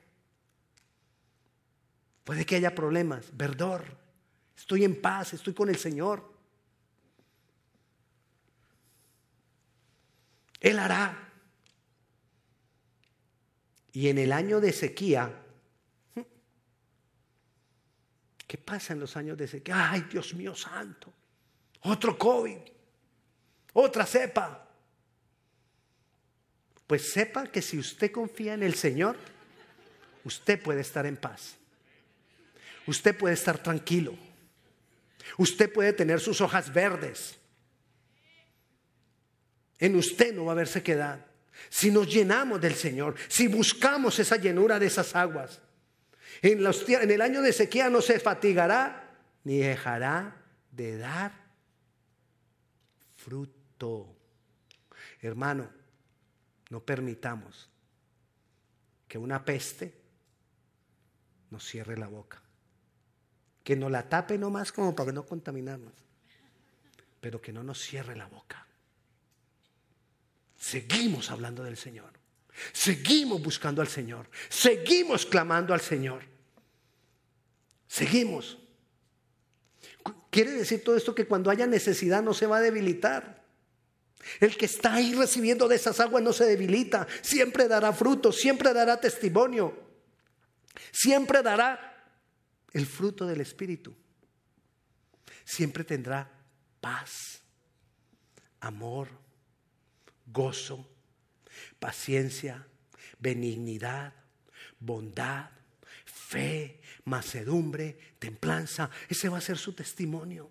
Puede 2.24 2.44
que 2.44 2.56
haya 2.56 2.74
problemas, 2.74 3.26
verdor. 3.36 3.84
Estoy 4.56 4.84
en 4.84 5.00
paz, 5.00 5.34
estoy 5.34 5.52
con 5.52 5.68
el 5.68 5.76
Señor. 5.76 6.32
Él 10.60 10.78
hará. 10.78 11.30
Y 13.92 14.08
en 14.08 14.18
el 14.18 14.32
año 14.32 14.60
de 14.60 14.72
sequía, 14.72 15.42
¿qué 18.46 18.58
pasa 18.58 18.94
en 18.94 19.00
los 19.00 19.16
años 19.16 19.36
de 19.36 19.48
sequía? 19.48 19.90
Ay, 19.90 20.06
Dios 20.10 20.34
mío 20.34 20.54
santo, 20.54 21.12
otro 21.86 22.18
COVID, 22.18 22.58
otra 23.72 24.06
cepa. 24.06 24.68
Pues 26.86 27.10
sepa 27.10 27.46
que 27.46 27.62
si 27.62 27.78
usted 27.78 28.12
confía 28.12 28.54
en 28.54 28.62
el 28.62 28.74
Señor, 28.74 29.16
usted 30.24 30.60
puede 30.62 30.80
estar 30.80 31.04
en 31.06 31.16
paz. 31.16 31.56
Usted 32.86 33.16
puede 33.16 33.34
estar 33.34 33.58
tranquilo. 33.58 34.16
Usted 35.36 35.72
puede 35.72 35.92
tener 35.92 36.20
sus 36.20 36.40
hojas 36.40 36.72
verdes. 36.72 37.36
En 39.78 39.96
usted 39.96 40.32
no 40.32 40.44
va 40.44 40.52
a 40.52 40.54
haber 40.54 40.68
sequedad. 40.68 41.26
Si 41.68 41.90
nos 41.90 42.12
llenamos 42.12 42.60
del 42.60 42.74
Señor, 42.74 43.16
si 43.28 43.48
buscamos 43.48 44.18
esa 44.18 44.36
llenura 44.36 44.78
de 44.78 44.86
esas 44.86 45.16
aguas, 45.16 45.60
en, 46.42 47.10
el 47.10 47.20
año 47.20 47.42
de 47.42 47.52
sequía 47.52 47.90
no 47.90 48.00
se 48.00 48.20
fatigará 48.20 49.18
ni 49.42 49.58
dejará 49.58 50.36
de 50.70 50.98
dar 50.98 51.45
fruto. 53.26 54.14
Hermano, 55.20 55.68
no 56.70 56.80
permitamos 56.80 57.68
que 59.08 59.18
una 59.18 59.44
peste 59.44 60.00
nos 61.50 61.64
cierre 61.64 61.98
la 61.98 62.06
boca. 62.06 62.40
Que 63.64 63.74
nos 63.74 63.90
la 63.90 64.08
tape 64.08 64.38
nomás 64.38 64.70
como 64.70 64.94
para 64.94 65.10
no 65.10 65.26
contaminarnos. 65.26 65.92
Pero 67.20 67.40
que 67.42 67.52
no 67.52 67.64
nos 67.64 67.80
cierre 67.80 68.14
la 68.14 68.26
boca. 68.26 68.64
Seguimos 70.56 71.32
hablando 71.32 71.64
del 71.64 71.76
Señor. 71.76 72.12
Seguimos 72.72 73.42
buscando 73.42 73.82
al 73.82 73.88
Señor. 73.88 74.30
Seguimos 74.48 75.26
clamando 75.26 75.74
al 75.74 75.80
Señor. 75.80 76.22
Seguimos. 77.88 78.58
Quiere 80.30 80.52
decir 80.52 80.84
todo 80.84 80.96
esto 80.96 81.14
que 81.14 81.26
cuando 81.26 81.50
haya 81.50 81.66
necesidad 81.66 82.22
no 82.22 82.34
se 82.34 82.46
va 82.46 82.58
a 82.58 82.60
debilitar. 82.60 83.44
El 84.40 84.56
que 84.56 84.66
está 84.66 84.94
ahí 84.94 85.14
recibiendo 85.14 85.68
de 85.68 85.76
esas 85.76 86.00
aguas 86.00 86.22
no 86.22 86.32
se 86.32 86.44
debilita, 86.44 87.06
siempre 87.22 87.68
dará 87.68 87.92
fruto, 87.92 88.32
siempre 88.32 88.72
dará 88.72 89.00
testimonio, 89.00 89.76
siempre 90.90 91.42
dará 91.42 92.12
el 92.72 92.86
fruto 92.86 93.26
del 93.26 93.40
Espíritu, 93.40 93.94
siempre 95.44 95.84
tendrá 95.84 96.30
paz, 96.80 97.40
amor, 98.60 99.08
gozo, 100.26 100.88
paciencia, 101.78 102.66
benignidad, 103.18 104.12
bondad, 104.78 105.50
fe, 106.04 106.80
macedumbre, 107.06 107.98
templanza. 108.18 108.90
Ese 109.08 109.28
va 109.28 109.38
a 109.38 109.40
ser 109.40 109.56
su 109.58 109.72
testimonio. 109.72 110.50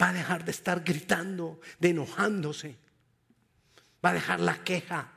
Va 0.00 0.10
a 0.10 0.12
dejar 0.12 0.44
de 0.44 0.50
estar 0.50 0.82
gritando, 0.82 1.60
de 1.78 1.90
enojándose. 1.90 2.76
Va 4.04 4.10
a 4.10 4.14
dejar 4.14 4.40
la 4.40 4.62
queja. 4.62 5.12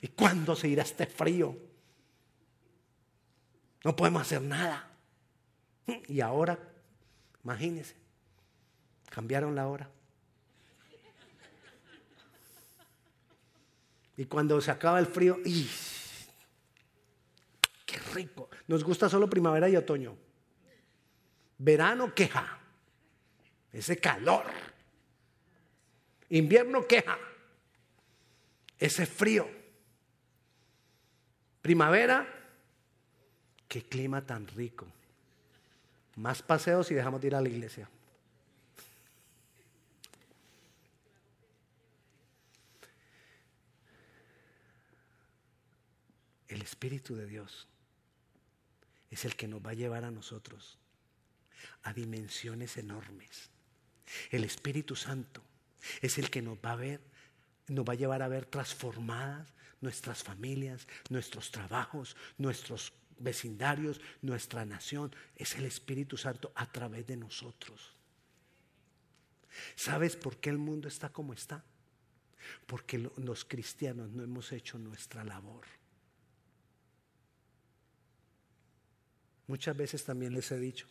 ¿Y 0.00 0.08
cuándo 0.08 0.54
se 0.54 0.68
irá 0.68 0.82
este 0.82 1.06
frío? 1.06 1.56
No 3.84 3.94
podemos 3.94 4.22
hacer 4.22 4.42
nada. 4.42 4.90
Y 6.08 6.20
ahora, 6.20 6.58
imagínense, 7.44 7.94
cambiaron 9.08 9.54
la 9.54 9.68
hora. 9.68 9.95
Y 14.16 14.24
cuando 14.26 14.60
se 14.60 14.70
acaba 14.70 14.98
el 14.98 15.06
frío, 15.06 15.38
¡y! 15.44 15.68
¡Qué 17.84 17.98
rico! 18.14 18.48
Nos 18.66 18.82
gusta 18.82 19.08
solo 19.08 19.28
primavera 19.28 19.68
y 19.68 19.76
otoño. 19.76 20.16
Verano, 21.58 22.14
queja. 22.14 22.58
Ese 23.72 23.98
calor. 23.98 24.44
Invierno, 26.30 26.86
queja. 26.86 27.18
Ese 28.78 29.06
frío. 29.06 29.48
Primavera, 31.60 32.26
qué 33.68 33.82
clima 33.82 34.24
tan 34.24 34.46
rico. 34.46 34.86
Más 36.16 36.42
paseos 36.42 36.90
y 36.90 36.94
dejamos 36.94 37.20
de 37.20 37.26
ir 37.26 37.34
a 37.34 37.40
la 37.40 37.48
iglesia. 37.48 37.88
El 46.56 46.62
Espíritu 46.62 47.14
de 47.14 47.26
Dios 47.26 47.68
es 49.10 49.26
el 49.26 49.36
que 49.36 49.46
nos 49.46 49.60
va 49.60 49.72
a 49.72 49.74
llevar 49.74 50.04
a 50.04 50.10
nosotros 50.10 50.78
a 51.82 51.92
dimensiones 51.92 52.78
enormes. 52.78 53.50
El 54.30 54.42
Espíritu 54.42 54.96
Santo 54.96 55.42
es 56.00 56.16
el 56.16 56.30
que 56.30 56.40
nos 56.40 56.56
va 56.56 56.72
a 56.72 56.76
ver, 56.76 57.02
nos 57.68 57.84
va 57.84 57.92
a 57.92 57.96
llevar 57.96 58.22
a 58.22 58.28
ver 58.28 58.46
transformadas 58.46 59.52
nuestras 59.82 60.22
familias, 60.22 60.88
nuestros 61.10 61.50
trabajos, 61.50 62.16
nuestros 62.38 62.94
vecindarios, 63.18 64.00
nuestra 64.22 64.64
nación. 64.64 65.14
Es 65.36 65.56
el 65.56 65.66
Espíritu 65.66 66.16
Santo 66.16 66.52
a 66.54 66.72
través 66.72 67.06
de 67.06 67.18
nosotros. 67.18 67.92
¿Sabes 69.74 70.16
por 70.16 70.38
qué 70.38 70.48
el 70.48 70.58
mundo 70.58 70.88
está 70.88 71.10
como 71.10 71.34
está? 71.34 71.62
Porque 72.64 72.96
los 72.98 73.44
cristianos 73.44 74.08
no 74.08 74.22
hemos 74.22 74.52
hecho 74.52 74.78
nuestra 74.78 75.22
labor. 75.22 75.66
Muchas 79.46 79.76
veces 79.76 80.04
también 80.04 80.34
les 80.34 80.50
he 80.50 80.58
dicho, 80.58 80.86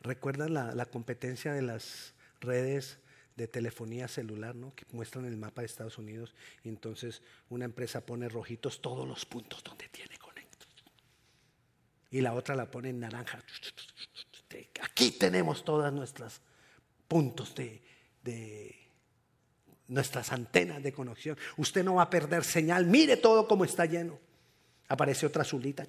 ¿recuerdan 0.00 0.54
la, 0.54 0.86
competencia 0.86 1.52
de 1.52 1.62
las 1.62 2.14
redes 2.40 2.98
de 3.36 3.48
telefonía 3.48 4.06
celular, 4.06 4.54
¿no? 4.54 4.74
que 4.74 4.84
muestran 4.92 5.24
el 5.24 5.36
mapa 5.36 5.62
de 5.62 5.66
Estados 5.66 5.98
Unidos 5.98 6.34
y 6.62 6.68
entonces 6.68 7.20
una 7.48 7.64
empresa 7.64 8.06
pone 8.06 8.28
rojitos 8.28 8.80
todos 8.80 9.08
los 9.08 9.26
puntos 9.26 9.64
donde 9.64 9.88
tiene 9.88 10.16
conectos 10.18 10.68
y 12.12 12.20
la 12.20 12.32
otra 12.32 12.54
la 12.54 12.70
pone 12.70 12.90
en 12.90 13.00
naranja. 13.00 13.42
Aquí 14.82 15.10
tenemos 15.10 15.64
todas 15.64 15.92
nuestras 15.92 16.40
puntos 17.08 17.56
de, 17.56 17.82
de 18.22 18.84
nuestras 19.88 20.30
antenas 20.32 20.80
de 20.80 20.92
conexión. 20.92 21.36
Usted 21.56 21.84
no 21.84 21.96
va 21.96 22.02
a 22.02 22.10
perder 22.10 22.44
señal. 22.44 22.86
Mire 22.86 23.16
todo 23.16 23.48
como 23.48 23.64
está 23.64 23.84
lleno. 23.86 24.18
Aparece 24.94 25.26
otra 25.26 25.42
azulita. 25.42 25.84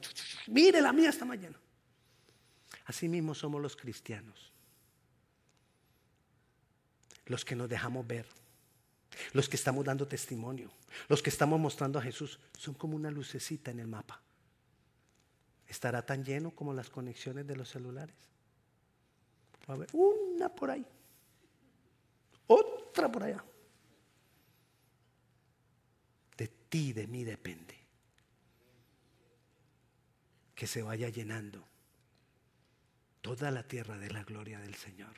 Mire, 0.47 0.81
la 0.81 0.91
mía 0.91 1.09
está 1.09 1.25
mañana. 1.25 1.55
Así 2.85 3.07
mismo 3.07 3.35
somos 3.35 3.61
los 3.61 3.75
cristianos. 3.75 4.51
Los 7.27 7.45
que 7.45 7.55
nos 7.55 7.69
dejamos 7.69 8.07
ver. 8.07 8.25
Los 9.33 9.47
que 9.47 9.57
estamos 9.57 9.85
dando 9.85 10.07
testimonio. 10.07 10.71
Los 11.07 11.21
que 11.21 11.29
estamos 11.29 11.59
mostrando 11.59 11.99
a 11.99 12.01
Jesús. 12.01 12.39
Son 12.57 12.73
como 12.73 12.95
una 12.95 13.11
lucecita 13.11 13.69
en 13.69 13.79
el 13.79 13.87
mapa. 13.87 14.19
¿Estará 15.67 16.03
tan 16.03 16.25
lleno 16.25 16.49
como 16.49 16.73
las 16.73 16.89
conexiones 16.89 17.45
de 17.45 17.55
los 17.55 17.69
celulares? 17.69 18.15
A 19.67 19.75
ver, 19.75 19.89
una 19.93 20.49
por 20.49 20.71
ahí. 20.71 20.85
Otra 22.47 23.11
por 23.11 23.21
allá. 23.21 23.45
De 26.37 26.47
ti, 26.47 26.91
de 26.91 27.05
mí 27.05 27.23
depende 27.23 27.74
que 30.55 30.67
se 30.67 30.81
vaya 30.81 31.09
llenando 31.09 31.67
toda 33.21 33.51
la 33.51 33.63
tierra 33.63 33.97
de 33.97 34.09
la 34.09 34.23
gloria 34.23 34.59
del 34.59 34.75
Señor. 34.75 35.13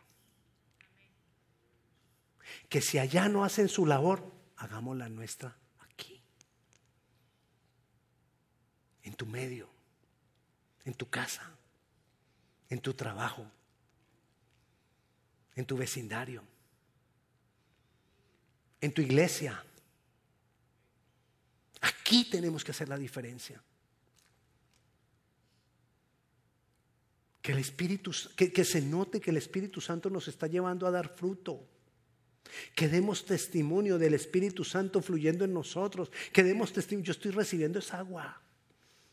Que 2.70 2.82
si 2.82 2.98
allá 2.98 3.30
no 3.30 3.44
hacen 3.44 3.70
su 3.70 3.86
labor, 3.86 4.34
hagamos 4.58 4.98
la 4.98 5.10
nuestra 5.10 5.56
aquí, 5.80 6.22
en 9.04 9.14
tu 9.14 9.26
medio, 9.26 9.70
en 10.86 10.94
tu 10.94 11.10
casa, 11.10 11.52
en 12.70 12.80
tu 12.82 12.94
trabajo, 12.94 13.46
en 15.56 15.66
tu 15.66 15.78
vecindario, 15.78 16.44
en 18.82 18.94
tu 18.94 19.02
iglesia. 19.02 19.64
Aquí 21.82 22.30
tenemos 22.30 22.64
que 22.64 22.72
hacer 22.72 22.90
la 22.90 22.98
diferencia. 22.98 23.62
Que 27.48 27.54
el 27.54 27.60
Espíritu, 27.60 28.12
que, 28.36 28.66
se 28.66 28.82
note 28.82 29.22
que 29.22 29.32
el 29.32 29.38
Espíritu 29.38 29.80
Santo 29.80 30.10
nos 30.10 30.28
está 30.28 30.48
llevando 30.48 30.86
a 30.86 30.92
dar 30.92 31.08
fruto. 31.08 31.66
Que 32.76 32.90
demos 32.90 33.24
testimonio 33.24 33.98
del 33.98 34.16
Espíritu 34.16 34.66
Santo 34.66 35.02
fluyendo 35.02 35.46
en 35.46 35.54
nosotros. 35.54 36.12
Que 36.34 36.44
demos 36.44 36.74
testimonio. 36.74 37.06
Yo 37.06 37.12
estoy 37.14 37.32
recibiendo 37.32 37.80
esa 37.80 38.00
agua. 38.00 38.42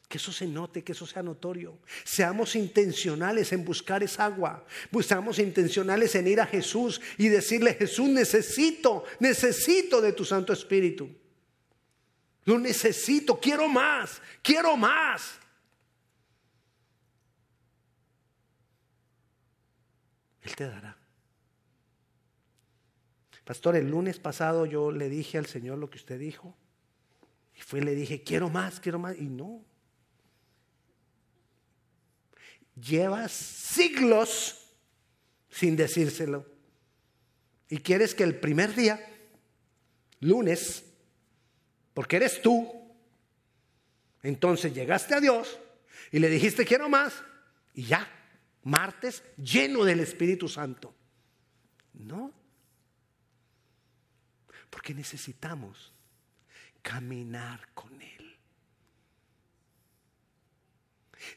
Que 0.08 0.18
eso 0.18 0.32
se 0.32 0.48
note, 0.48 0.82
que 0.82 0.90
eso 0.90 1.06
sea 1.06 1.22
notorio. 1.22 1.78
Seamos 2.02 2.56
intencionales 2.56 3.52
en 3.52 3.64
buscar 3.64 4.02
esa 4.02 4.24
agua. 4.24 4.66
Seamos 5.06 5.38
intencionales 5.38 6.16
en 6.16 6.26
ir 6.26 6.40
a 6.40 6.46
Jesús 6.46 7.00
y 7.16 7.28
decirle, 7.28 7.74
Jesús, 7.74 8.08
necesito, 8.08 9.04
necesito 9.20 10.00
de 10.00 10.12
tu 10.12 10.24
Santo 10.24 10.52
Espíritu. 10.52 11.08
Lo 12.46 12.58
necesito, 12.58 13.38
quiero 13.38 13.68
más, 13.68 14.20
quiero 14.42 14.76
más. 14.76 15.38
Él 20.44 20.54
te 20.54 20.68
dará. 20.68 20.96
Pastor, 23.44 23.76
el 23.76 23.90
lunes 23.90 24.18
pasado 24.18 24.64
yo 24.64 24.90
le 24.90 25.09
dije 25.09 25.37
al 25.37 25.46
Señor 25.46 25.78
lo 25.78 25.90
que 25.90 25.98
usted 25.98 26.18
dijo. 26.18 26.57
Y 27.57 27.61
fue 27.61 27.80
y 27.80 27.83
le 27.83 27.94
dije, 27.94 28.22
quiero 28.22 28.48
más, 28.48 28.80
quiero 28.80 28.98
más. 28.98 29.16
Y 29.18 29.24
no. 29.24 29.64
Llevas 32.74 33.33
siglos 33.33 34.66
sin 35.50 35.76
decírselo. 35.76 36.46
Y 37.68 37.78
quieres 37.78 38.14
que 38.14 38.24
el 38.24 38.38
primer 38.38 38.74
día, 38.74 39.00
lunes, 40.20 40.85
porque 41.92 42.16
eres 42.16 42.40
tú, 42.42 42.70
entonces 44.22 44.74
llegaste 44.74 45.14
a 45.14 45.20
Dios 45.20 45.59
y 46.11 46.18
le 46.18 46.28
dijiste 46.28 46.64
quiero 46.64 46.88
más 46.88 47.12
y 47.74 47.85
ya 47.85 48.09
martes 48.64 49.22
lleno 49.37 49.85
del 49.85 50.00
Espíritu 50.00 50.48
Santo. 50.48 50.94
No. 51.94 52.33
Porque 54.71 54.94
necesitamos 54.94 55.92
caminar 56.83 57.69
con 57.75 58.00
Él. 58.02 58.37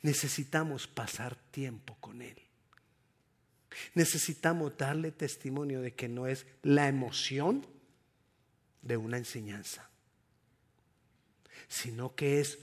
Necesitamos 0.02 0.88
pasar 0.88 1.36
tiempo 1.36 1.96
con 2.00 2.22
Él. 2.22 2.38
Necesitamos 3.94 4.76
darle 4.78 5.12
testimonio 5.12 5.82
de 5.82 5.94
que 5.94 6.10
no 6.10 6.28
es 6.28 6.46
la 6.64 6.88
emoción 6.88 7.66
de 8.82 8.98
una 8.98 9.18
enseñanza, 9.18 9.90
sino 11.68 12.16
que 12.16 12.40
es 12.40 12.58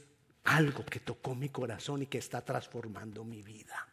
algo 0.45 0.85
que 0.85 1.01
tocó 1.01 1.35
mi 1.35 1.49
corazón 1.49 2.03
y 2.03 2.07
que 2.07 2.19
está 2.19 2.45
transformando 2.45 3.25
mi 3.25 3.43
vida. 3.43 3.89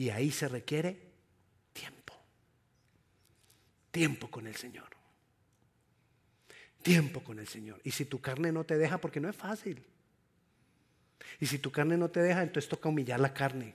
Y 0.00 0.08
ahí 0.08 0.30
se 0.30 0.48
requiere 0.48 0.98
tiempo. 1.74 2.14
Tiempo 3.90 4.30
con 4.30 4.46
el 4.46 4.56
Señor. 4.56 4.88
Tiempo 6.82 7.22
con 7.22 7.38
el 7.38 7.46
Señor. 7.46 7.82
Y 7.84 7.90
si 7.90 8.06
tu 8.06 8.18
carne 8.18 8.50
no 8.50 8.64
te 8.64 8.78
deja, 8.78 8.96
porque 8.96 9.20
no 9.20 9.28
es 9.28 9.36
fácil. 9.36 9.84
Y 11.38 11.44
si 11.44 11.58
tu 11.58 11.70
carne 11.70 11.98
no 11.98 12.08
te 12.08 12.20
deja, 12.20 12.42
entonces 12.42 12.66
toca 12.66 12.88
humillar 12.88 13.20
la 13.20 13.34
carne. 13.34 13.74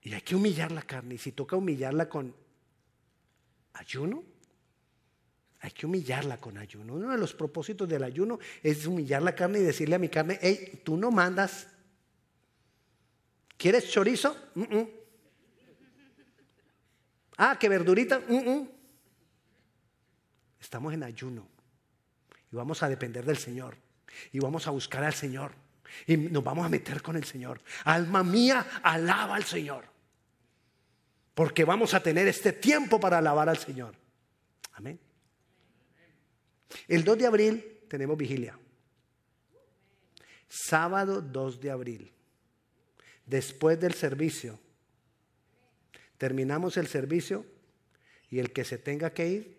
Y 0.00 0.14
hay 0.14 0.22
que 0.22 0.34
humillar 0.34 0.72
la 0.72 0.80
carne. 0.80 1.16
Y 1.16 1.18
si 1.18 1.32
toca 1.32 1.56
humillarla 1.56 2.08
con 2.08 2.34
ayuno, 3.74 4.24
Hay 5.60 5.72
que 5.72 5.84
humillarla 5.84 6.38
con 6.38 6.56
ayuno. 6.56 6.94
Uno 6.94 7.10
de 7.10 7.18
los 7.18 7.34
propósitos 7.34 7.86
del 7.86 8.02
ayuno 8.02 8.38
es 8.62 8.86
humillar 8.86 9.20
la 9.20 9.34
carne 9.34 9.58
y 9.58 9.62
decirle 9.62 9.96
a 9.96 9.98
mi 9.98 10.08
carne, 10.08 10.38
hey, 10.40 10.80
tú 10.84 10.96
no 10.96 11.10
mandas. 11.10 11.75
¿Quieres 13.56 13.90
chorizo? 13.90 14.36
Ah, 17.38 17.58
que 17.58 17.68
verdurita. 17.68 18.20
Estamos 20.60 20.92
en 20.92 21.02
ayuno 21.02 21.46
y 22.52 22.56
vamos 22.56 22.82
a 22.82 22.88
depender 22.88 23.24
del 23.24 23.36
Señor 23.36 23.76
y 24.32 24.38
vamos 24.38 24.66
a 24.66 24.70
buscar 24.70 25.04
al 25.04 25.14
Señor 25.14 25.52
y 26.06 26.16
nos 26.16 26.42
vamos 26.42 26.66
a 26.66 26.68
meter 26.68 27.02
con 27.02 27.16
el 27.16 27.24
Señor. 27.24 27.60
Alma 27.84 28.22
mía, 28.22 28.66
alaba 28.82 29.36
al 29.36 29.44
Señor. 29.44 29.84
Porque 31.34 31.64
vamos 31.64 31.94
a 31.94 32.02
tener 32.02 32.26
este 32.28 32.52
tiempo 32.52 32.98
para 32.98 33.18
alabar 33.18 33.48
al 33.48 33.58
Señor. 33.58 33.94
Amén. 34.72 34.98
El 36.88 37.04
2 37.04 37.18
de 37.18 37.26
abril 37.26 37.80
tenemos 37.88 38.16
vigilia. 38.16 38.58
Sábado 40.48 41.20
2 41.20 41.60
de 41.60 41.70
abril. 41.70 42.15
Después 43.26 43.78
del 43.80 43.94
servicio. 43.94 44.58
Terminamos 46.18 46.76
el 46.76 46.86
servicio 46.86 47.44
y 48.30 48.38
el 48.38 48.52
que 48.52 48.64
se 48.64 48.78
tenga 48.78 49.10
que 49.10 49.28
ir 49.28 49.56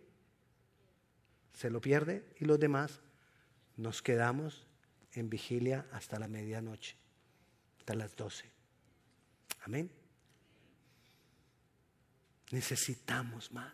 se 1.53 1.70
lo 1.70 1.82
pierde 1.82 2.24
y 2.39 2.45
los 2.45 2.59
demás 2.59 2.99
nos 3.76 4.01
quedamos 4.01 4.65
en 5.13 5.30
vigilia 5.30 5.86
hasta 5.91 6.20
la 6.20 6.28
medianoche, 6.28 6.95
hasta 7.80 7.95
las 7.95 8.15
12. 8.15 8.45
Amén. 9.61 9.89
Necesitamos 12.51 13.51
más. 13.51 13.74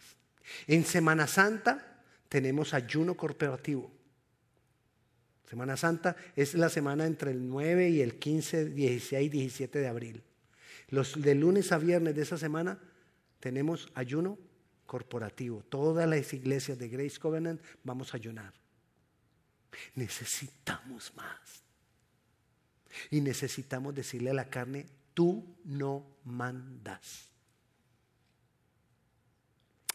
En 0.68 0.86
Semana 0.86 1.28
Santa 1.28 2.02
tenemos 2.30 2.74
ayuno 2.74 3.16
corporativo. 3.16 3.92
Semana 5.54 5.78
Santa 5.78 6.16
es 6.36 6.56
la 6.56 6.68
semana 6.68 7.06
entre 7.06 7.30
el 7.30 7.48
9 7.48 7.88
y 7.92 8.02
el 8.02 8.18
15, 8.18 8.72
16, 8.72 9.32
17 9.32 9.78
de 9.78 9.88
abril. 9.88 10.24
Los 10.90 11.22
de 11.22 11.36
lunes 11.36 11.72
a 11.72 11.78
viernes 11.78 12.16
de 12.16 12.24
esa 12.24 12.40
semana 12.40 12.80
tenemos 13.40 13.92
ayuno 13.94 14.40
corporativo. 14.88 15.62
Todas 15.70 16.10
las 16.10 16.34
iglesias 16.34 16.80
de 16.80 16.90
Grace 16.90 17.20
Covenant 17.20 17.62
vamos 17.84 18.16
a 18.16 18.18
ayunar. 18.18 18.52
Necesitamos 19.94 21.14
más. 21.16 21.64
Y 23.12 23.22
necesitamos 23.22 23.94
decirle 23.94 24.32
a 24.32 24.34
la 24.34 24.50
carne, 24.50 24.88
tú 25.14 25.56
no 25.66 26.18
mandas. 26.24 27.30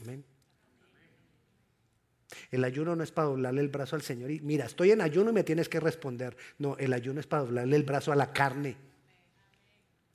Amén. 0.03 0.25
El 2.51 2.64
ayuno 2.64 2.96
no 2.96 3.05
es 3.05 3.12
para 3.12 3.28
doblarle 3.28 3.61
el 3.61 3.68
brazo 3.68 3.96
al 3.96 4.03
Señor 4.03 4.30
y 4.30 4.40
mira, 4.40 4.64
estoy 4.64 4.90
en 4.90 5.01
ayuno 5.01 5.30
y 5.30 5.34
me 5.34 5.44
tienes 5.44 5.68
que 5.68 5.80
responder. 5.80 6.36
No, 6.59 6.76
el 6.78 6.92
ayuno 6.92 7.20
es 7.20 7.26
para 7.26 7.42
doblarle 7.42 7.76
el 7.76 7.82
brazo 7.82 8.11
a 8.11 8.16
la 8.16 8.32
carne 8.32 8.76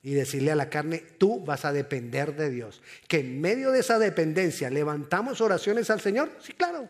y 0.02 0.14
decirle 0.14 0.52
a 0.52 0.56
la 0.56 0.70
carne, 0.70 1.00
tú 1.18 1.44
vas 1.46 1.64
a 1.64 1.72
depender 1.72 2.36
de 2.36 2.50
Dios. 2.50 2.82
Que 3.08 3.20
en 3.20 3.40
medio 3.40 3.72
de 3.72 3.80
esa 3.80 4.00
dependencia 4.00 4.70
levantamos 4.70 5.40
oraciones 5.40 5.90
al 5.90 6.02
Señor. 6.02 6.30
Sí, 6.42 6.54
claro. 6.54 6.90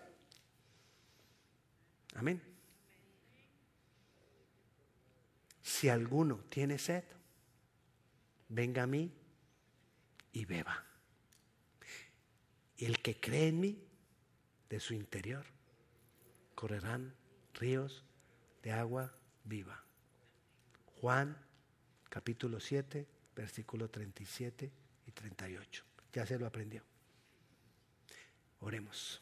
Amén. 2.15 2.41
Si 5.61 5.89
alguno 5.89 6.43
tiene 6.49 6.79
sed, 6.79 7.03
venga 8.49 8.83
a 8.83 8.87
mí 8.87 9.11
y 10.31 10.45
beba. 10.45 10.83
Y 12.77 12.85
el 12.85 12.99
que 12.99 13.19
cree 13.19 13.49
en 13.49 13.59
mí, 13.59 13.83
de 14.73 14.79
su 14.79 14.95
interior, 14.95 15.45
correrán 16.55 17.13
ríos 17.53 18.03
de 18.63 18.71
agua 18.71 19.13
viva. 19.43 19.83
Juan 20.99 21.37
capítulo 22.09 22.59
7, 22.59 23.07
versículo 23.35 23.91
37 23.91 24.71
y 25.05 25.11
38. 25.11 25.83
Ya 26.11 26.25
se 26.25 26.39
lo 26.39 26.47
aprendió. 26.47 26.81
Oremos. 28.61 29.21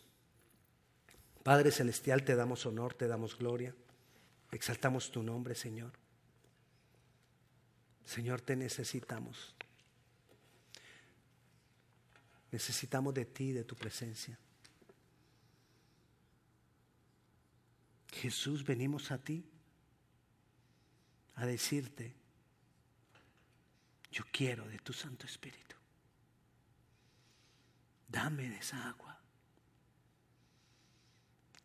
Padre 1.43 1.71
Celestial, 1.71 2.23
te 2.23 2.37
damos 2.37 2.65
honor, 2.65 2.93
te 2.93 3.09
damos 3.09 3.37
gloria. 3.37 3.75
Exaltamos 4.53 5.11
tu 5.11 5.21
nombre, 5.21 5.53
Señor. 5.53 5.91
Señor, 8.05 8.39
te 8.39 8.55
necesitamos. 8.55 9.53
Necesitamos 12.51 13.13
de 13.13 13.25
ti, 13.25 13.51
de 13.51 13.65
tu 13.65 13.75
presencia. 13.75 14.39
Jesús, 18.11 18.63
venimos 18.63 19.11
a 19.11 19.17
ti 19.17 19.43
a 21.35 21.45
decirte, 21.45 22.13
yo 24.11 24.23
quiero 24.31 24.67
de 24.67 24.77
tu 24.79 24.93
Santo 24.93 25.25
Espíritu. 25.25 25.75
Dame 28.07 28.49
de 28.49 28.57
esa 28.57 28.89
agua. 28.89 29.17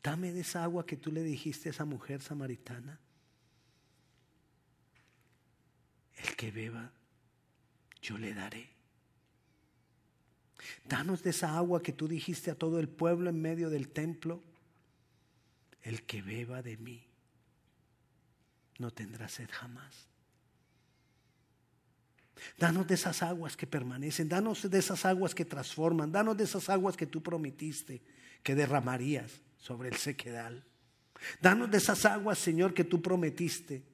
Dame 0.03 0.32
de 0.32 0.40
esa 0.40 0.62
agua 0.62 0.86
que 0.86 0.97
tú 0.97 1.11
le 1.11 1.22
dijiste 1.24 1.68
a 1.68 1.72
esa 1.72 1.84
mujer 1.84 2.22
samaritana. 2.22 3.01
El 6.14 6.36
que 6.36 6.53
beba, 6.53 6.92
yo 8.01 8.16
le 8.16 8.32
daré. 8.32 8.70
Danos 10.84 11.24
de 11.24 11.30
esa 11.30 11.57
agua 11.57 11.82
que 11.82 11.92
tú 11.92 12.07
dijiste 12.07 12.53
a 12.53 12.55
todo 12.55 12.78
el 12.78 12.88
pueblo 12.88 13.28
en 13.28 13.42
medio 13.42 13.68
del 13.68 13.88
templo. 13.88 14.40
El 15.87 16.03
que 16.03 16.20
beba 16.20 16.62
de 16.62 16.76
mí 16.76 17.07
no 18.78 18.91
tendrá 18.91 19.28
sed 19.28 19.49
jamás. 19.53 20.09
Danos 22.59 22.89
de 22.89 22.95
esas 22.95 23.22
aguas 23.22 23.57
que 23.57 23.68
permanecen, 23.68 24.28
danos 24.28 24.68
de 24.68 24.78
esas 24.78 25.05
aguas 25.05 25.32
que 25.32 25.45
transforman, 25.45 26.11
danos 26.11 26.37
de 26.37 26.43
esas 26.43 26.68
aguas 26.70 26.97
que 26.97 27.07
tú 27.07 27.22
prometiste 27.22 28.03
que 28.43 28.57
derramarías 28.57 29.41
sobre 29.59 29.89
el 29.89 29.97
sequedal. 29.97 30.64
Danos 31.41 31.70
de 31.70 31.78
esas 31.78 32.05
aguas, 32.05 32.41
Señor, 32.41 32.74
que 32.74 32.84
tú 32.84 33.01
prometiste. 33.01 33.84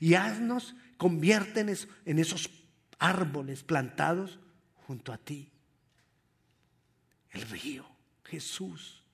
Y 0.00 0.14
haznos, 0.14 0.74
conviértenos 0.96 1.86
en 2.06 2.18
esos 2.18 2.48
árboles 2.98 3.62
plantados 3.62 4.38
junto 4.86 5.12
a 5.12 5.18
ti. 5.18 5.52
El 7.30 7.42
río, 7.42 7.86
Jesús. 8.24 9.05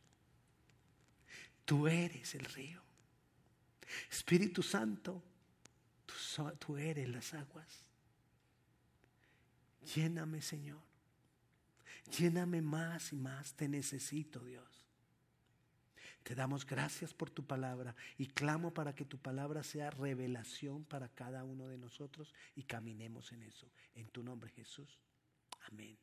Tú 1.65 1.87
eres 1.87 2.35
el 2.35 2.45
río. 2.45 2.83
Espíritu 4.11 4.63
Santo, 4.63 5.23
tú, 6.59 6.77
eres 6.77 7.09
las 7.09 7.35
aguas. 7.35 7.85
Lléname, 9.95 10.41
Señor. 10.41 10.81
Lléname 12.17 12.63
más 12.63 13.13
y 13.13 13.17
más. 13.17 13.55
Te 13.55 13.69
necesito, 13.69 14.45
Dios. 14.45 14.87
Te 16.23 16.35
damos 16.35 16.65
gracias 16.65 17.13
por 17.13 17.31
tu 17.31 17.45
palabra 17.45 17.97
y 18.17 18.29
clamo 18.29 18.73
para 18.73 18.95
que 18.95 19.05
tu 19.05 19.19
palabra 19.19 19.65
sea 19.65 19.91
revelación 19.91 20.85
para 20.85 21.09
cada 21.09 21.43
uno 21.43 21.67
de 21.67 21.79
nosotros 21.79 22.33
y 22.55 22.63
caminemos 22.63 23.33
en 23.33 23.43
eso. 23.43 23.69
En 23.95 24.09
tu 24.09 24.23
nombre, 24.23 24.51
Jesús. 24.51 25.01
Amén. 25.69 25.99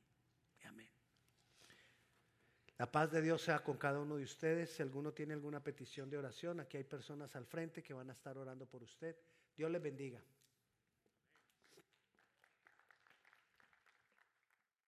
La 2.80 2.90
paz 2.90 3.12
de 3.12 3.22
Dios 3.22 3.42
sea 3.42 3.60
con 3.60 3.76
cada 3.78 4.00
uno 4.00 4.16
de 4.16 4.24
ustedes. 4.24 4.70
Si 4.70 4.82
alguno 4.82 5.12
tiene 5.12 5.34
alguna 5.34 5.62
petición 5.62 6.10
de 6.10 6.18
oración, 6.18 6.62
aquí 6.62 6.78
hay 6.78 6.86
personas 6.86 7.36
al 7.36 7.46
frente 7.46 7.84
que 7.84 7.94
van 7.94 8.10
a 8.10 8.14
estar 8.14 8.38
orando 8.38 8.66
por 8.66 8.82
usted. 8.82 9.18
Dios 9.58 9.70
les 9.70 9.82
bendiga. 9.82 10.22